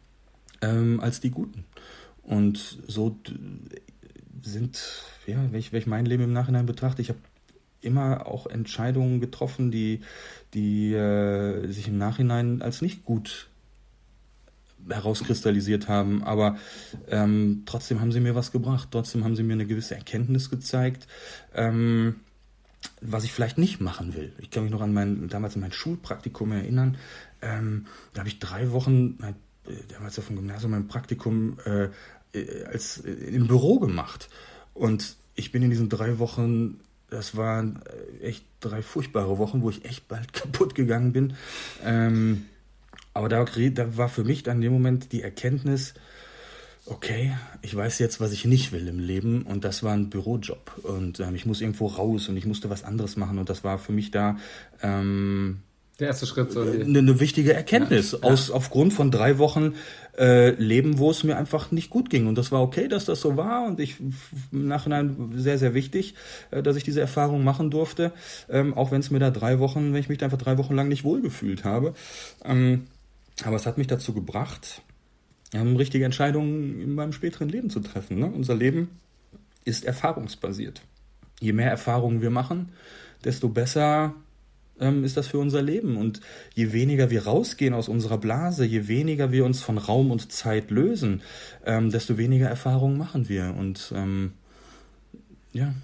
[0.60, 1.64] ähm, als die guten.
[2.22, 3.16] Und so
[4.42, 4.80] sind,
[5.26, 7.18] ja, wenn ich, wenn ich mein Leben im Nachhinein betrachte, ich habe
[7.80, 10.00] immer auch Entscheidungen getroffen, die,
[10.54, 13.48] die äh, sich im Nachhinein als nicht gut
[14.88, 16.56] herauskristallisiert haben, aber
[17.08, 21.06] ähm, trotzdem haben sie mir was gebracht, trotzdem haben sie mir eine gewisse Erkenntnis gezeigt,
[21.54, 22.16] ähm,
[23.00, 24.32] was ich vielleicht nicht machen will.
[24.38, 26.96] Ich kann mich noch an mein, damals in mein Schulpraktikum erinnern,
[27.40, 31.88] ähm, da habe ich drei Wochen, äh, damals auf dem Gymnasium mein Praktikum äh,
[32.34, 34.28] äh, als äh, im Büro gemacht
[34.74, 36.80] und ich bin in diesen drei Wochen
[37.12, 37.82] das waren
[38.20, 41.34] äh, echt drei furchtbare Wochen, wo ich echt bald kaputt gegangen bin.
[41.84, 42.46] Ähm,
[43.14, 45.94] aber da, da war für mich dann in dem Moment die Erkenntnis,
[46.86, 50.80] okay, ich weiß jetzt, was ich nicht will im Leben und das war ein Bürojob.
[50.82, 53.78] Und ähm, ich muss irgendwo raus und ich musste was anderes machen und das war
[53.78, 54.38] für mich da
[54.82, 55.62] ähm,
[56.02, 56.52] der erste Schritt.
[56.52, 59.74] So eine, eine wichtige Erkenntnis ja, aus aufgrund von drei Wochen
[60.18, 63.20] äh, Leben, wo es mir einfach nicht gut ging und das war okay, dass das
[63.20, 66.14] so war und ich im Nachhinein sehr sehr wichtig,
[66.50, 68.12] äh, dass ich diese Erfahrung machen durfte,
[68.50, 70.74] ähm, auch wenn es mir da drei Wochen, wenn ich mich da einfach drei Wochen
[70.74, 71.94] lang nicht wohlgefühlt habe.
[72.44, 72.86] Ähm,
[73.44, 74.82] aber es hat mich dazu gebracht,
[75.54, 78.18] ähm, richtige Entscheidungen in meinem späteren Leben zu treffen.
[78.18, 78.26] Ne?
[78.26, 79.00] Unser Leben
[79.64, 80.82] ist erfahrungsbasiert.
[81.40, 82.70] Je mehr Erfahrungen wir machen,
[83.24, 84.14] desto besser
[84.80, 85.96] ähm, ist das für unser Leben.
[85.96, 86.20] Und
[86.54, 90.70] je weniger wir rausgehen aus unserer Blase, je weniger wir uns von Raum und Zeit
[90.70, 91.22] lösen,
[91.64, 93.54] ähm, desto weniger Erfahrungen machen wir.
[93.58, 94.32] Und ähm,
[95.52, 95.74] ja.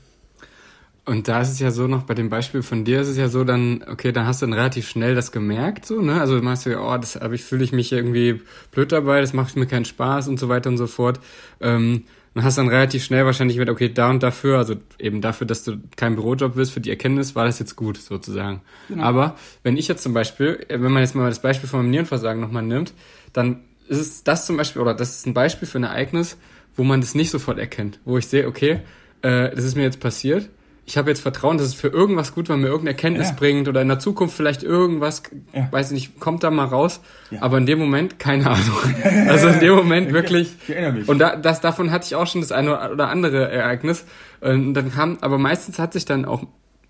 [1.05, 3.29] Und da ist es ja so noch, bei dem Beispiel von dir ist es ja
[3.29, 6.21] so, dann, okay, dann hast du dann relativ schnell das gemerkt, so, ne?
[6.21, 9.33] Also machst du ja, oh, das aber ich fühle ich mich irgendwie blöd dabei, das
[9.33, 11.19] macht mir keinen Spaß und so weiter und so fort.
[11.63, 15.47] Ähm, und hast dann relativ schnell wahrscheinlich mit, okay, da und dafür, also eben dafür,
[15.47, 18.61] dass du kein Bürojob wirst, für die Erkenntnis war das jetzt gut, sozusagen.
[18.89, 19.03] Genau.
[19.03, 22.41] Aber wenn ich jetzt zum Beispiel, wenn man jetzt mal das Beispiel von meinem Nierenversagen
[22.41, 22.93] nochmal nimmt,
[23.33, 26.37] dann ist es das zum Beispiel, oder das ist ein Beispiel für ein Ereignis,
[26.77, 28.81] wo man das nicht sofort erkennt, wo ich sehe, okay,
[29.23, 30.49] äh, das ist mir jetzt passiert,
[30.89, 33.35] ich habe jetzt Vertrauen, dass es für irgendwas gut war, mir irgendeine Erkenntnis ja.
[33.35, 35.23] bringt oder in der Zukunft vielleicht irgendwas,
[35.53, 35.71] ja.
[35.71, 37.01] weiß nicht, kommt da mal raus.
[37.31, 37.43] Ja.
[37.43, 38.79] Aber in dem Moment, keine Ahnung.
[39.29, 40.57] also in dem Moment wirklich.
[40.63, 41.09] Ich erinnere mich.
[41.09, 44.07] Und da, das, davon hatte ich auch schon das eine oder andere Ereignis.
[44.41, 46.45] Und dann kam, aber meistens hat sich dann auch,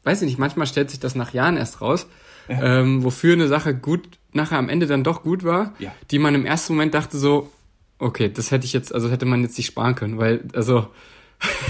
[0.05, 2.07] weiß ich nicht, manchmal stellt sich das nach Jahren erst raus,
[2.49, 5.75] ähm, wofür eine Sache gut, nachher am Ende dann doch gut war,
[6.13, 7.51] die man im ersten Moment dachte so,
[7.99, 10.87] okay, das hätte ich jetzt, also hätte man jetzt nicht sparen können, weil, also,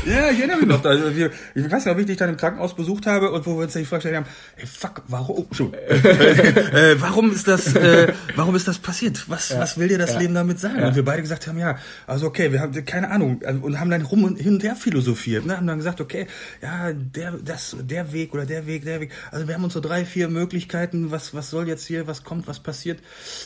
[0.06, 0.82] ja, ich erinnere mich noch.
[0.84, 3.56] Also wir, ich weiß noch, wie ich dich dann im Krankenhaus besucht habe und wo
[3.56, 7.74] wir uns dann die Frage gestellt haben, ey, fuck, warum, oh, äh, warum ist das,
[7.74, 9.28] äh, warum ist das passiert?
[9.28, 10.80] Was, ja, was will dir das ja, Leben damit sagen?
[10.80, 10.88] Ja.
[10.88, 13.90] Und wir beide gesagt haben, ja, also okay, wir haben keine Ahnung also, und haben
[13.90, 15.56] dann rum und hin und her philosophiert, ne?
[15.56, 16.26] haben dann gesagt, okay,
[16.62, 19.12] ja, der, das, der Weg oder der Weg, der Weg.
[19.30, 22.46] Also wir haben uns so drei, vier Möglichkeiten, was, was soll jetzt hier, was kommt,
[22.46, 23.00] was passiert.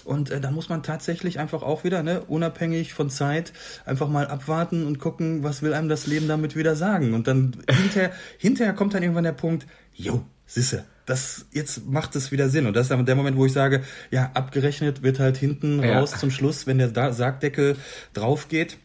[0.04, 3.52] Und äh, da muss man tatsächlich einfach auch wieder, ne, unabhängig von Zeit,
[3.84, 7.14] einfach mal abwarten und gucken, was will einem das Leben Leben damit wieder sagen?
[7.14, 12.30] Und dann hinterher, hinterher kommt dann irgendwann der Punkt, jo, sisse, das jetzt macht es
[12.30, 12.66] wieder Sinn.
[12.66, 15.98] Und das ist dann der Moment, wo ich sage, ja, abgerechnet wird halt hinten ja.
[15.98, 17.76] raus zum Schluss, wenn der Sargdeckel
[18.12, 18.78] drauf geht.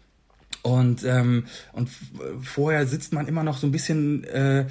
[0.64, 1.90] Und, ähm, und
[2.42, 4.66] vorher sitzt man immer noch so ein bisschen äh,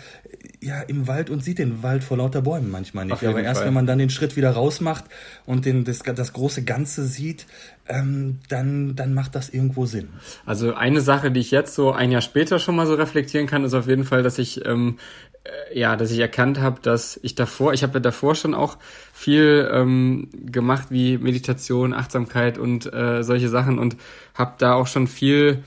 [0.66, 3.24] ja, im Wald und sieht den Wald vor lauter Bäumen manchmal nicht.
[3.24, 3.68] Aber erst Fall.
[3.68, 5.04] wenn man dann den Schritt wieder rausmacht
[5.46, 7.46] und den, das, das große Ganze sieht,
[7.88, 10.08] ähm, dann, dann macht das irgendwo Sinn.
[10.44, 13.62] Also eine Sache, die ich jetzt so ein Jahr später schon mal so reflektieren kann,
[13.62, 14.98] ist auf jeden Fall, dass ich ähm,
[15.44, 18.78] äh, ja, dass ich erkannt habe, dass ich davor, ich habe ja davor schon auch
[19.12, 23.96] viel ähm, gemacht wie Meditation, Achtsamkeit und äh, solche Sachen und
[24.34, 25.62] habe da auch schon viel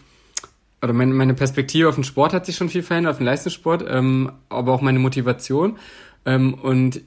[0.82, 3.86] oder meine, meine Perspektive auf den Sport hat sich schon viel verändert, auf den Leistungssport,
[3.88, 5.78] ähm, aber auch meine Motivation.
[6.26, 7.02] Ähm, und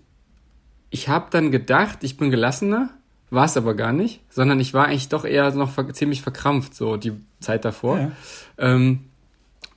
[0.91, 2.91] ich habe dann gedacht, ich bin gelassener,
[3.31, 6.75] war es aber gar nicht, sondern ich war eigentlich doch eher noch ver ziemlich verkrampft,
[6.75, 7.99] so die Zeit davor.
[7.99, 8.13] Ja.
[8.59, 9.01] Ähm,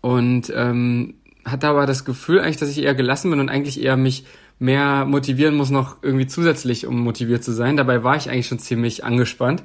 [0.02, 3.96] und ähm, hatte aber das Gefühl eigentlich, dass ich eher gelassen bin und eigentlich eher
[3.96, 4.26] mich
[4.60, 7.78] mehr motivieren muss, noch irgendwie zusätzlich, um motiviert zu sein.
[7.78, 9.64] Dabei war ich eigentlich schon ziemlich angespannt.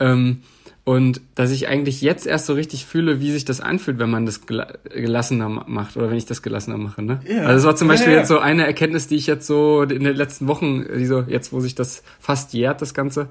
[0.00, 0.42] Ähm,
[0.88, 4.24] und dass ich eigentlich jetzt erst so richtig fühle, wie sich das anfühlt, wenn man
[4.24, 7.02] das gelassener macht oder wenn ich das gelassener mache.
[7.02, 7.20] Ne?
[7.28, 7.42] Ja.
[7.42, 8.20] Also das war zum Beispiel ja.
[8.20, 11.52] jetzt so eine Erkenntnis, die ich jetzt so in den letzten Wochen, die so jetzt,
[11.52, 13.28] wo sich das fast jährt, das Ganze,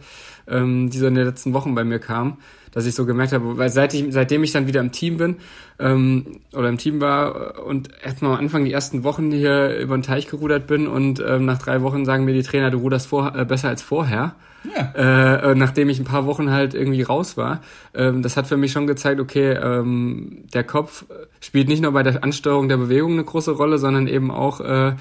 [0.48, 2.38] ähm, die so in den letzten Wochen bei mir kam,
[2.78, 5.38] dass ich so gemerkt habe, weil seit ich, seitdem ich dann wieder im Team bin
[5.80, 10.04] ähm, oder im Team war und erstmal am Anfang die ersten Wochen hier über den
[10.04, 13.36] Teich gerudert bin und ähm, nach drei Wochen sagen mir die Trainer, du ruderst vor,
[13.36, 14.36] äh, besser als vorher.
[14.76, 15.50] Ja.
[15.50, 17.62] Äh, nachdem ich ein paar Wochen halt irgendwie raus war.
[17.96, 21.06] Ähm, das hat für mich schon gezeigt, okay, ähm, der Kopf
[21.40, 24.94] spielt nicht nur bei der Ansteuerung der Bewegung eine große Rolle, sondern eben auch äh,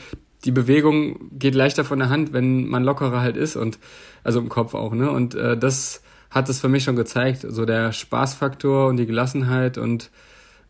[0.46, 3.78] die Bewegung geht leichter von der Hand, wenn man lockerer halt ist und
[4.24, 5.10] also im Kopf auch, ne?
[5.10, 7.46] Und äh, das hat es für mich schon gezeigt.
[7.48, 10.10] So der Spaßfaktor und die Gelassenheit und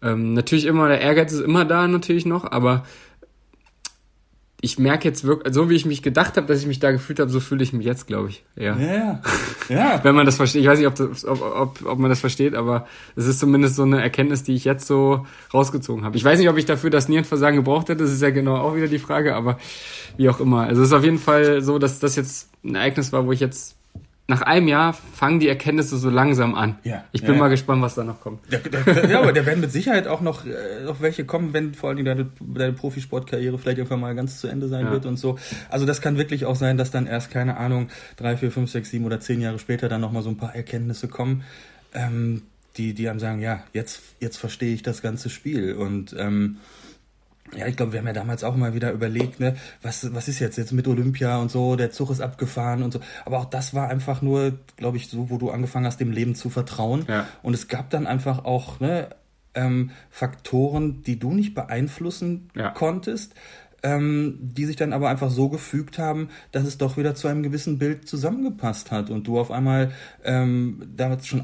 [0.03, 2.85] ähm, natürlich immer, der Ehrgeiz ist immer da natürlich noch, aber
[4.61, 7.21] ich merke jetzt wirklich, so wie ich mich gedacht habe, dass ich mich da gefühlt
[7.21, 8.45] habe, so fühle ich mich jetzt, glaube ich.
[8.57, 8.77] Ja.
[8.79, 9.21] Ja.
[9.69, 10.01] ja.
[10.03, 10.62] Wenn man das versteht.
[10.62, 13.77] Ich weiß nicht, ob, das, ob, ob, ob man das versteht, aber es ist zumindest
[13.77, 16.16] so eine Erkenntnis, die ich jetzt so rausgezogen habe.
[16.16, 18.75] Ich weiß nicht, ob ich dafür das Nierenversagen gebraucht hätte, das ist ja genau auch
[18.75, 19.59] wieder die Frage, aber
[20.16, 20.62] wie auch immer.
[20.62, 23.40] Also es ist auf jeden Fall so, dass das jetzt ein Ereignis war, wo ich
[23.40, 23.77] jetzt
[24.29, 26.79] nach einem Jahr fangen die Erkenntnisse so langsam an.
[26.83, 28.41] Ja, ich bin ja, mal gespannt, was da noch kommt.
[28.51, 31.75] Der, der, ja, aber da werden mit Sicherheit auch noch, äh, noch welche kommen, wenn
[31.75, 34.91] vor allen Dingen deine, deine Profisportkarriere vielleicht irgendwann mal ganz zu Ende sein ja.
[34.91, 35.39] wird und so.
[35.71, 38.91] Also das kann wirklich auch sein, dass dann erst, keine Ahnung, drei, vier, fünf, sechs,
[38.91, 41.45] sieben oder zehn Jahre später dann nochmal so ein paar Erkenntnisse kommen,
[41.95, 42.43] ähm,
[42.77, 45.75] die, die einem sagen, ja, jetzt, jetzt verstehe ich das ganze Spiel.
[45.75, 46.57] Und ähm,
[47.54, 50.38] ja, ich glaube, wir haben ja damals auch mal wieder überlegt, ne, was, was ist
[50.40, 53.00] jetzt jetzt mit Olympia und so, der Zug ist abgefahren und so.
[53.24, 56.35] Aber auch das war einfach nur, glaube ich, so, wo du angefangen hast, dem Leben
[56.35, 57.04] zu vertrauen.
[57.09, 57.26] Ja.
[57.42, 59.11] Und es gab dann einfach auch ne,
[59.54, 62.70] ähm, Faktoren, die du nicht beeinflussen ja.
[62.70, 63.35] konntest,
[63.82, 67.42] ähm, die sich dann aber einfach so gefügt haben, dass es doch wieder zu einem
[67.42, 69.92] gewissen Bild zusammengepasst hat und du auf einmal
[70.24, 71.42] ähm, damals schon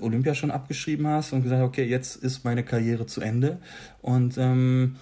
[0.00, 3.58] Olympia schon abgeschrieben hast und gesagt, okay, jetzt ist meine Karriere zu Ende
[4.02, 4.96] und ähm,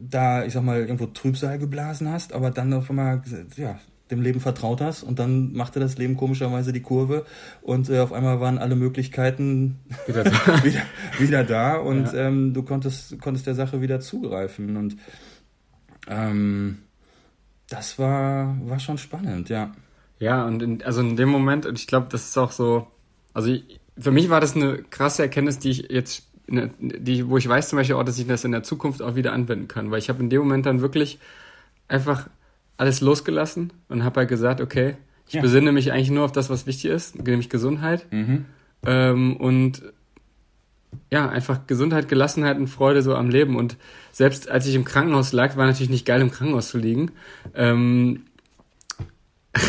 [0.00, 3.22] da, ich sag mal, irgendwo Trübsal geblasen hast, aber dann auf einmal,
[3.56, 3.78] ja,
[4.10, 7.26] dem Leben vertraut hast und dann machte das Leben komischerweise die Kurve
[7.60, 10.30] und äh, auf einmal waren alle Möglichkeiten wieder da,
[10.64, 10.82] wieder,
[11.18, 12.28] wieder da und ja.
[12.28, 14.96] ähm, du konntest, konntest der Sache wieder zugreifen und
[16.08, 16.78] ähm,
[17.68, 19.72] das war, war schon spannend, ja.
[20.20, 22.88] Ja, und in, also in dem Moment, und ich glaube, das ist auch so,
[23.34, 27.36] also ich, für mich war das eine krasse Erkenntnis, die ich jetzt der, die, wo
[27.36, 29.90] ich weiß zum Beispiel auch, dass ich das in der Zukunft auch wieder anwenden kann,
[29.90, 31.18] weil ich habe in dem Moment dann wirklich
[31.88, 32.28] einfach
[32.76, 35.42] alles losgelassen und habe halt gesagt, okay, ich ja.
[35.42, 38.06] besinne mich eigentlich nur auf das, was wichtig ist, nämlich Gesundheit.
[38.10, 38.46] Mhm.
[38.86, 39.82] Ähm, und
[41.10, 43.56] ja, einfach Gesundheit, Gelassenheit und Freude so am Leben.
[43.56, 43.76] Und
[44.12, 47.10] selbst als ich im Krankenhaus lag, war natürlich nicht geil, im Krankenhaus zu liegen.
[47.54, 48.24] Ähm,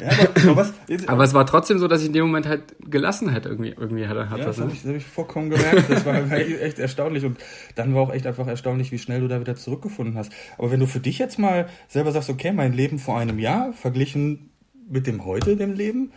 [0.00, 0.72] ja, aber, aber, was,
[1.06, 4.30] aber, es war trotzdem so, dass ich in dem Moment halt Gelassenheit irgendwie, irgendwie hatte.
[4.30, 5.90] hatte ja, das habe ich, hab ich vollkommen gemerkt.
[5.90, 7.24] Das war echt erstaunlich.
[7.24, 7.38] Und
[7.74, 10.32] dann war auch echt einfach erstaunlich, wie schnell du da wieder zurückgefunden hast.
[10.58, 13.72] Aber wenn du für dich jetzt mal selber sagst, okay, mein Leben vor einem Jahr
[13.72, 14.50] verglichen
[14.88, 16.12] mit dem heute, dem Leben,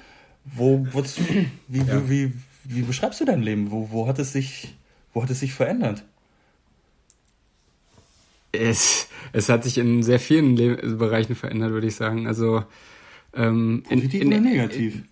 [0.45, 0.85] wo,
[1.67, 2.09] wie, ja.
[2.09, 3.71] wie, wie, wie beschreibst du dein Leben?
[3.71, 4.75] Wo, wo, hat es sich,
[5.13, 6.03] wo hat es sich verändert?
[8.51, 12.27] Es, es hat sich in sehr vielen Le Bereichen verändert, würde ich sagen.
[12.27, 12.63] Also
[13.35, 15.03] ähm, Positiv in, in, oder negativ?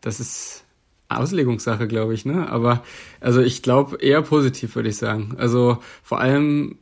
[0.00, 0.64] Das ist
[1.08, 2.48] Auslegungssache, glaube ich, ne?
[2.48, 2.82] Aber
[3.20, 5.34] also ich glaube eher positiv, würde ich sagen.
[5.38, 6.78] Also vor allem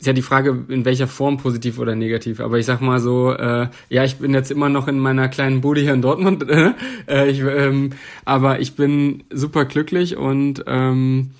[0.00, 2.40] ist ja die Frage, in welcher Form positiv oder negativ.
[2.40, 5.60] Aber ich sag mal so, äh, ja, ich bin jetzt immer noch in meiner kleinen
[5.60, 6.46] Bude hier in Dortmund,
[7.08, 7.90] äh, ich, ähm,
[8.24, 11.32] aber ich bin super glücklich und ähm,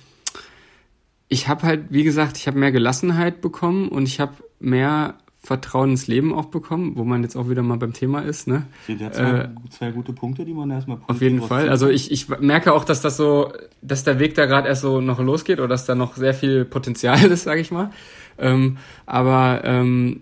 [1.27, 5.91] ich habe halt, wie gesagt, ich habe mehr Gelassenheit bekommen und ich habe mehr Vertrauen
[5.91, 8.47] ins Leben auch bekommen, wo man jetzt auch wieder mal beim Thema ist.
[8.47, 8.67] Ne?
[8.87, 11.67] Ja zwei, äh, zwei gute Punkte, die man erstmal Auf jeden Fall.
[11.67, 13.51] Also ich, ich merke auch, dass das so,
[13.81, 16.63] dass der Weg da gerade erst so noch losgeht oder dass da noch sehr viel
[16.63, 17.89] Potenzial ist, sage ich mal.
[18.37, 18.77] Ähm,
[19.07, 20.21] aber ähm,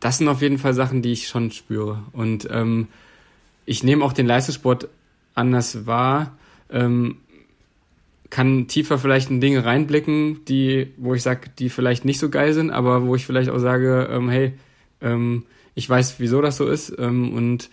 [0.00, 2.02] das sind auf jeden Fall Sachen, die ich schon spüre.
[2.12, 2.88] Und ähm,
[3.66, 4.88] ich nehme auch den Leistungssport
[5.36, 6.32] anders wahr,
[6.70, 7.18] ähm,
[8.30, 12.52] kann tiefer vielleicht in Dinge reinblicken, die, wo ich sage, die vielleicht nicht so geil
[12.52, 14.54] sind, aber wo ich vielleicht auch sage, ähm, hey,
[15.00, 17.70] ähm, ich weiß, wieso das so ist ähm, und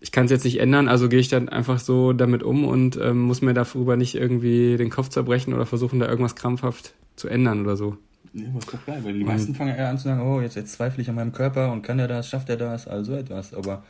[0.00, 2.96] ich kann es jetzt nicht ändern, also gehe ich dann einfach so damit um und
[2.96, 7.28] ähm, muss mir darüber nicht irgendwie den Kopf zerbrechen oder versuchen, da irgendwas krampfhaft zu
[7.28, 7.96] ändern oder so.
[8.32, 10.72] Nee, was doch geil, weil die meisten fangen eher an zu sagen, oh, jetzt, jetzt
[10.72, 13.82] zweifle ich an meinem Körper und kann er das, schafft er das, also etwas, aber.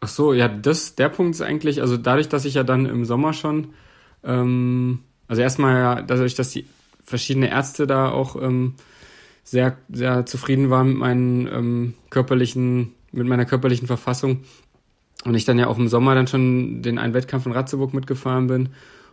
[0.00, 3.04] Ach so, ja, das, der Punkt ist eigentlich, also dadurch, dass ich ja dann im
[3.04, 3.70] Sommer schon,
[4.22, 5.00] ähm,
[5.32, 6.66] also erstmal ja, dadurch, dass die
[7.04, 8.74] verschiedene Ärzte da auch ähm,
[9.44, 14.40] sehr, sehr zufrieden waren mit meinen ähm, körperlichen, mit meiner körperlichen Verfassung
[15.24, 18.46] und ich dann ja auch im Sommer dann schon den einen Wettkampf in Ratzeburg mitgefahren
[18.46, 18.68] bin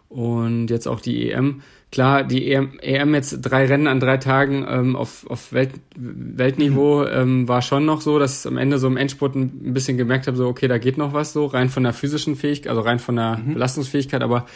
[0.09, 1.61] und jetzt auch die EM.
[1.89, 7.03] Klar, die EM, EM jetzt drei Rennen an drei Tagen ähm, auf, auf Welt, Weltniveau
[7.03, 7.07] mhm.
[7.13, 10.35] ähm, war schon noch so, dass am Ende so im Endspurt ein bisschen gemerkt habe,
[10.35, 13.15] so okay, da geht noch was so, rein von der physischen Fähigkeit, also rein von
[13.15, 13.53] der mhm.
[13.53, 14.47] Belastungsfähigkeit, aber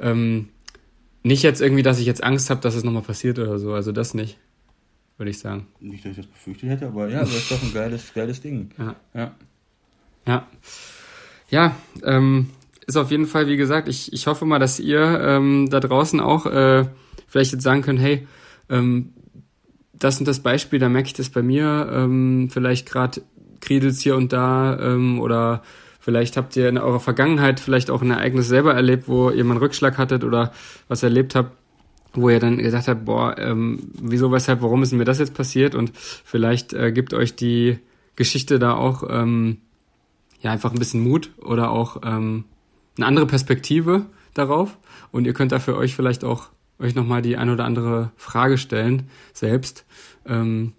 [0.00, 0.48] ähm,
[1.22, 3.92] nicht jetzt irgendwie, dass ich jetzt Angst habe, dass es nochmal passiert oder so, also
[3.92, 4.38] das nicht,
[5.16, 5.66] würde ich sagen.
[5.80, 8.70] Nicht, dass ich das befürchtet hätte, aber ja, das ist doch ein geiles, geiles Ding.
[8.78, 8.96] Ja.
[9.14, 9.34] Ja.
[10.26, 10.46] Ja,
[11.48, 12.48] ja ähm,
[12.86, 16.20] ist auf jeden Fall, wie gesagt, ich, ich hoffe mal, dass ihr ähm, da draußen
[16.20, 16.86] auch äh,
[17.28, 18.26] vielleicht jetzt sagen könnt, hey,
[18.68, 19.12] ähm,
[19.92, 23.22] das und das Beispiel, da merke ich das bei mir, ähm, vielleicht gerade
[23.60, 25.62] kriedelt hier und da ähm, oder
[26.02, 29.52] vielleicht habt ihr in eurer Vergangenheit vielleicht auch ein Ereignis selber erlebt, wo ihr mal
[29.52, 30.52] einen Rückschlag hattet oder
[30.88, 31.56] was erlebt habt,
[32.12, 35.76] wo ihr dann gesagt habt, boah, ähm, wieso, weshalb, warum ist mir das jetzt passiert
[35.76, 37.78] und vielleicht äh, gibt euch die
[38.16, 39.58] Geschichte da auch ähm,
[40.40, 42.44] ja einfach ein bisschen Mut oder auch ähm,
[42.96, 44.76] eine andere Perspektive darauf
[45.12, 46.48] und ihr könnt da für euch vielleicht auch
[46.80, 49.86] euch nochmal die ein oder andere Frage stellen selbst.
[50.26, 50.72] Ähm,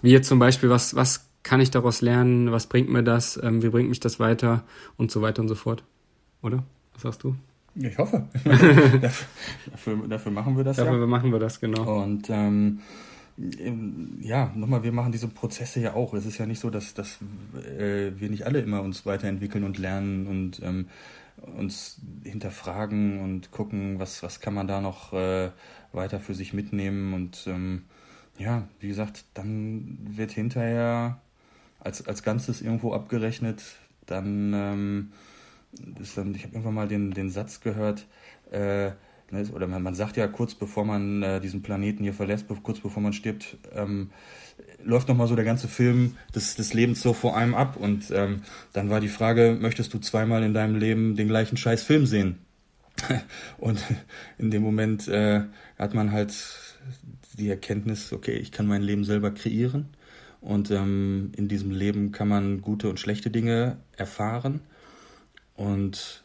[0.00, 3.62] wie jetzt zum Beispiel, was, was kann ich daraus lernen, was bringt mir das, ähm,
[3.62, 4.64] wie bringt mich das weiter
[4.96, 5.84] und so weiter und so fort.
[6.42, 6.62] Oder?
[6.94, 7.36] Was sagst du?
[7.74, 8.26] Ich hoffe.
[9.70, 10.76] dafür, dafür, machen wir das.
[10.76, 11.06] Dafür ja.
[11.06, 12.02] machen wir das, genau.
[12.02, 12.80] Und ähm,
[14.20, 16.12] ja, nochmal, wir machen diese Prozesse ja auch.
[16.12, 17.18] Es ist ja nicht so, dass, dass
[17.78, 20.86] äh, wir nicht alle immer uns weiterentwickeln und lernen und ähm,
[21.56, 25.50] uns hinterfragen und gucken, was, was kann man da noch äh,
[25.92, 27.14] weiter für sich mitnehmen.
[27.14, 27.84] Und ähm,
[28.38, 31.20] ja, wie gesagt, dann wird hinterher
[31.82, 33.62] als, als Ganzes irgendwo abgerechnet.
[34.06, 35.12] Dann ähm,
[36.00, 38.06] ist dann, ich habe irgendwann mal den, den Satz gehört,
[38.50, 38.90] äh,
[39.30, 42.80] ne, oder man, man sagt ja kurz bevor man äh, diesen Planeten hier verlässt, kurz
[42.80, 44.10] bevor man stirbt, ähm,
[44.84, 47.76] läuft nochmal so der ganze Film des, des Lebens so vor einem ab.
[47.76, 48.42] Und ähm,
[48.72, 52.38] dann war die Frage, möchtest du zweimal in deinem Leben den gleichen scheiß Film sehen?
[53.58, 53.82] und
[54.38, 55.42] in dem Moment äh,
[55.78, 56.34] hat man halt
[57.38, 59.88] die Erkenntnis, okay, ich kann mein Leben selber kreieren.
[60.42, 64.60] Und ähm, in diesem Leben kann man gute und schlechte Dinge erfahren.
[65.54, 66.24] Und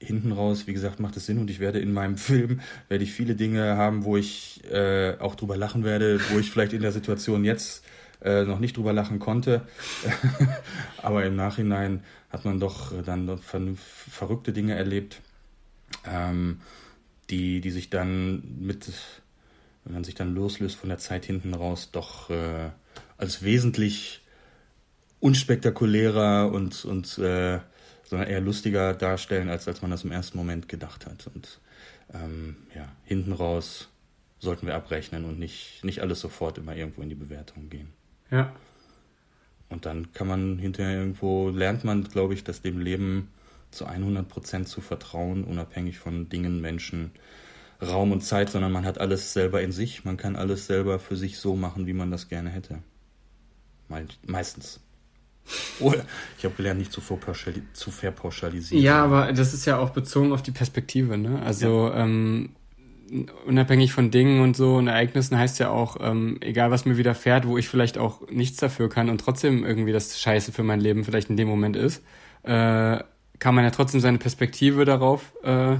[0.00, 3.12] hinten raus, wie gesagt, macht es Sinn und ich werde in meinem Film, werde ich
[3.12, 6.90] viele Dinge haben, wo ich äh, auch drüber lachen werde, wo ich vielleicht in der
[6.90, 7.84] Situation jetzt
[8.20, 9.62] äh, noch nicht drüber lachen konnte.
[11.02, 13.38] Aber im Nachhinein hat man doch dann
[13.76, 15.20] verrückte Dinge erlebt,
[16.04, 16.60] ähm,
[17.30, 18.90] die, die sich dann mit,
[19.84, 22.70] wenn man sich dann loslöst von der Zeit hinten raus, doch äh,
[23.16, 24.22] als wesentlich
[25.20, 27.60] unspektakulärer und, und äh,
[28.04, 31.28] sondern eher lustiger darstellen, als als man das im ersten Moment gedacht hat.
[31.34, 31.60] Und
[32.12, 33.88] ähm, ja, hinten raus
[34.38, 37.88] sollten wir abrechnen und nicht, nicht alles sofort immer irgendwo in die Bewertung gehen.
[38.30, 38.52] Ja.
[39.68, 43.28] Und dann kann man hinterher irgendwo, lernt man, glaube ich, das dem Leben
[43.70, 47.12] zu 100 Prozent zu vertrauen, unabhängig von Dingen, Menschen,
[47.82, 50.04] Raum und Zeit, sondern man hat alles selber in sich.
[50.04, 52.78] Man kann alles selber für sich so machen, wie man das gerne hätte.
[54.26, 54.80] Meistens.
[55.80, 56.04] Oder
[56.38, 57.02] ich habe gelernt, nicht zu,
[57.72, 58.82] zu verpauschalisieren.
[58.82, 61.18] Ja, aber das ist ja auch bezogen auf die Perspektive.
[61.18, 61.42] Ne?
[61.42, 62.04] Also ja.
[62.04, 62.50] ähm,
[63.46, 67.46] unabhängig von Dingen und so und Ereignissen heißt ja auch, ähm, egal was mir widerfährt,
[67.46, 71.04] wo ich vielleicht auch nichts dafür kann und trotzdem irgendwie das Scheiße für mein Leben
[71.04, 72.02] vielleicht in dem Moment ist,
[72.44, 72.98] äh,
[73.38, 75.76] kann man ja trotzdem seine Perspektive darauf äh,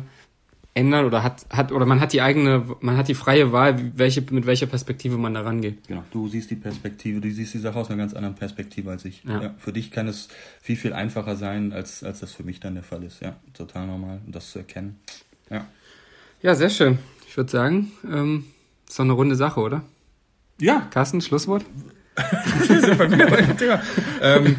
[0.75, 4.23] ändern oder hat, hat oder man hat die eigene, man hat die freie Wahl, welche,
[4.31, 5.87] mit welcher Perspektive man da rangeht.
[5.87, 9.05] Genau, du siehst die Perspektive, du siehst die Sache aus einer ganz anderen Perspektive als
[9.05, 9.23] ich.
[9.25, 9.43] Ja.
[9.43, 9.55] ja.
[9.59, 10.29] für dich kann es
[10.61, 13.21] viel, viel einfacher sein, als, als das für mich dann der Fall ist.
[13.21, 14.99] Ja, total normal, das zu erkennen.
[15.51, 15.67] Ja.
[16.41, 16.99] Ja, sehr schön.
[17.29, 18.45] Ich würde sagen, ähm,
[18.89, 19.83] ist doch eine runde Sache, oder?
[20.59, 20.89] Ja.
[20.91, 21.65] Carsten, Schlusswort?
[24.23, 24.57] ähm,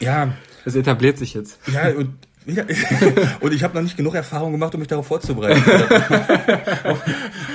[0.00, 0.32] ja.
[0.64, 1.60] Es etabliert sich jetzt.
[1.72, 2.16] Ja, und
[2.46, 2.64] ja,
[3.40, 5.60] und ich habe noch nicht genug Erfahrung gemacht, um mich darauf vorzubereiten.
[6.84, 7.02] auf,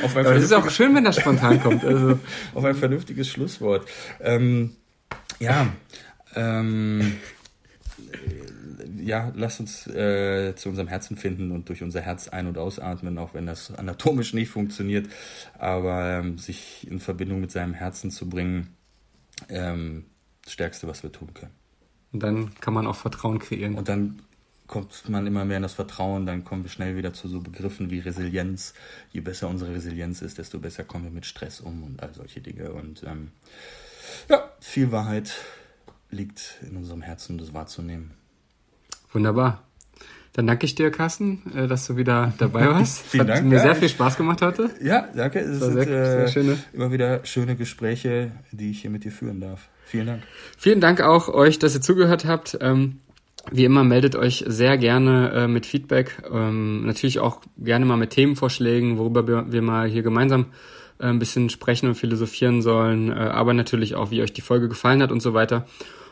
[0.04, 1.86] auf ein das ist auch schön, wenn das spontan kommt.
[1.86, 2.20] Also.
[2.54, 3.88] auf ein vernünftiges Schlusswort.
[4.20, 4.76] Ähm,
[5.40, 5.68] ja,
[6.36, 7.14] ähm,
[8.98, 13.18] ja, lass uns äh, zu unserem Herzen finden und durch unser Herz ein- und ausatmen,
[13.18, 15.08] auch wenn das anatomisch nicht funktioniert.
[15.58, 18.76] Aber ähm, sich in Verbindung mit seinem Herzen zu bringen,
[19.48, 20.06] ähm,
[20.44, 21.54] das Stärkste, was wir tun können.
[22.12, 23.76] Und dann kann man auch Vertrauen kreieren.
[23.76, 24.22] Und dann
[24.72, 27.92] kommt man immer mehr in das Vertrauen, dann kommen wir schnell wieder zu so Begriffen
[27.92, 28.74] wie Resilienz.
[29.12, 32.40] Je besser unsere Resilienz ist, desto besser kommen wir mit Stress um und all solche
[32.40, 32.72] Dinge.
[32.72, 33.32] Und ähm,
[34.30, 35.34] ja, viel Wahrheit
[36.10, 38.12] liegt in unserem Herzen, das wahrzunehmen.
[39.12, 39.62] Wunderbar.
[40.32, 43.02] Dann danke ich dir, Carsten, äh, dass du wieder dabei warst.
[43.02, 43.50] Vielen Hat Dank.
[43.50, 44.70] mir ja, sehr viel Spaß gemacht heute.
[44.82, 45.40] Ja, danke.
[45.40, 46.58] Es sind sehr, sehr äh, schöne.
[46.72, 49.68] immer wieder schöne Gespräche, die ich hier mit dir führen darf.
[49.84, 50.24] Vielen Dank.
[50.58, 52.58] Vielen Dank auch euch, dass ihr zugehört habt.
[52.62, 53.02] Ähm,
[53.50, 58.12] wie immer meldet euch sehr gerne äh, mit Feedback, ähm, natürlich auch gerne mal mit
[58.12, 60.48] Themenvorschlägen, worüber wir, wir mal hier gemeinsam
[61.00, 64.70] äh, ein bisschen sprechen und philosophieren sollen, äh, aber natürlich auch, wie euch die Folge
[64.70, 65.66] gefallen hat und so weiter.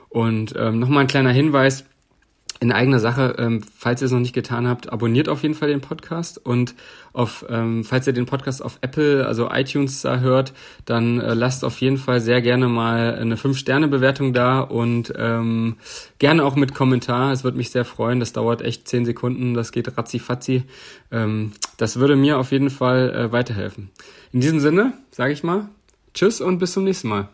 [0.09, 1.85] Und ähm, nochmal ein kleiner Hinweis,
[2.61, 5.69] in eigener Sache, ähm, falls ihr es noch nicht getan habt, abonniert auf jeden Fall
[5.69, 6.75] den Podcast und
[7.13, 10.53] auf, ähm, falls ihr den Podcast auf Apple, also iTunes da hört,
[10.85, 15.77] dann äh, lasst auf jeden Fall sehr gerne mal eine 5-Sterne-Bewertung da und ähm,
[16.19, 17.31] gerne auch mit Kommentar.
[17.31, 18.19] Es würde mich sehr freuen.
[18.19, 20.63] Das dauert echt 10 Sekunden, das geht ratzi-fatzi.
[21.11, 23.89] Ähm, das würde mir auf jeden Fall äh, weiterhelfen.
[24.33, 25.69] In diesem Sinne, sage ich mal,
[26.13, 27.29] tschüss und bis zum nächsten Mal.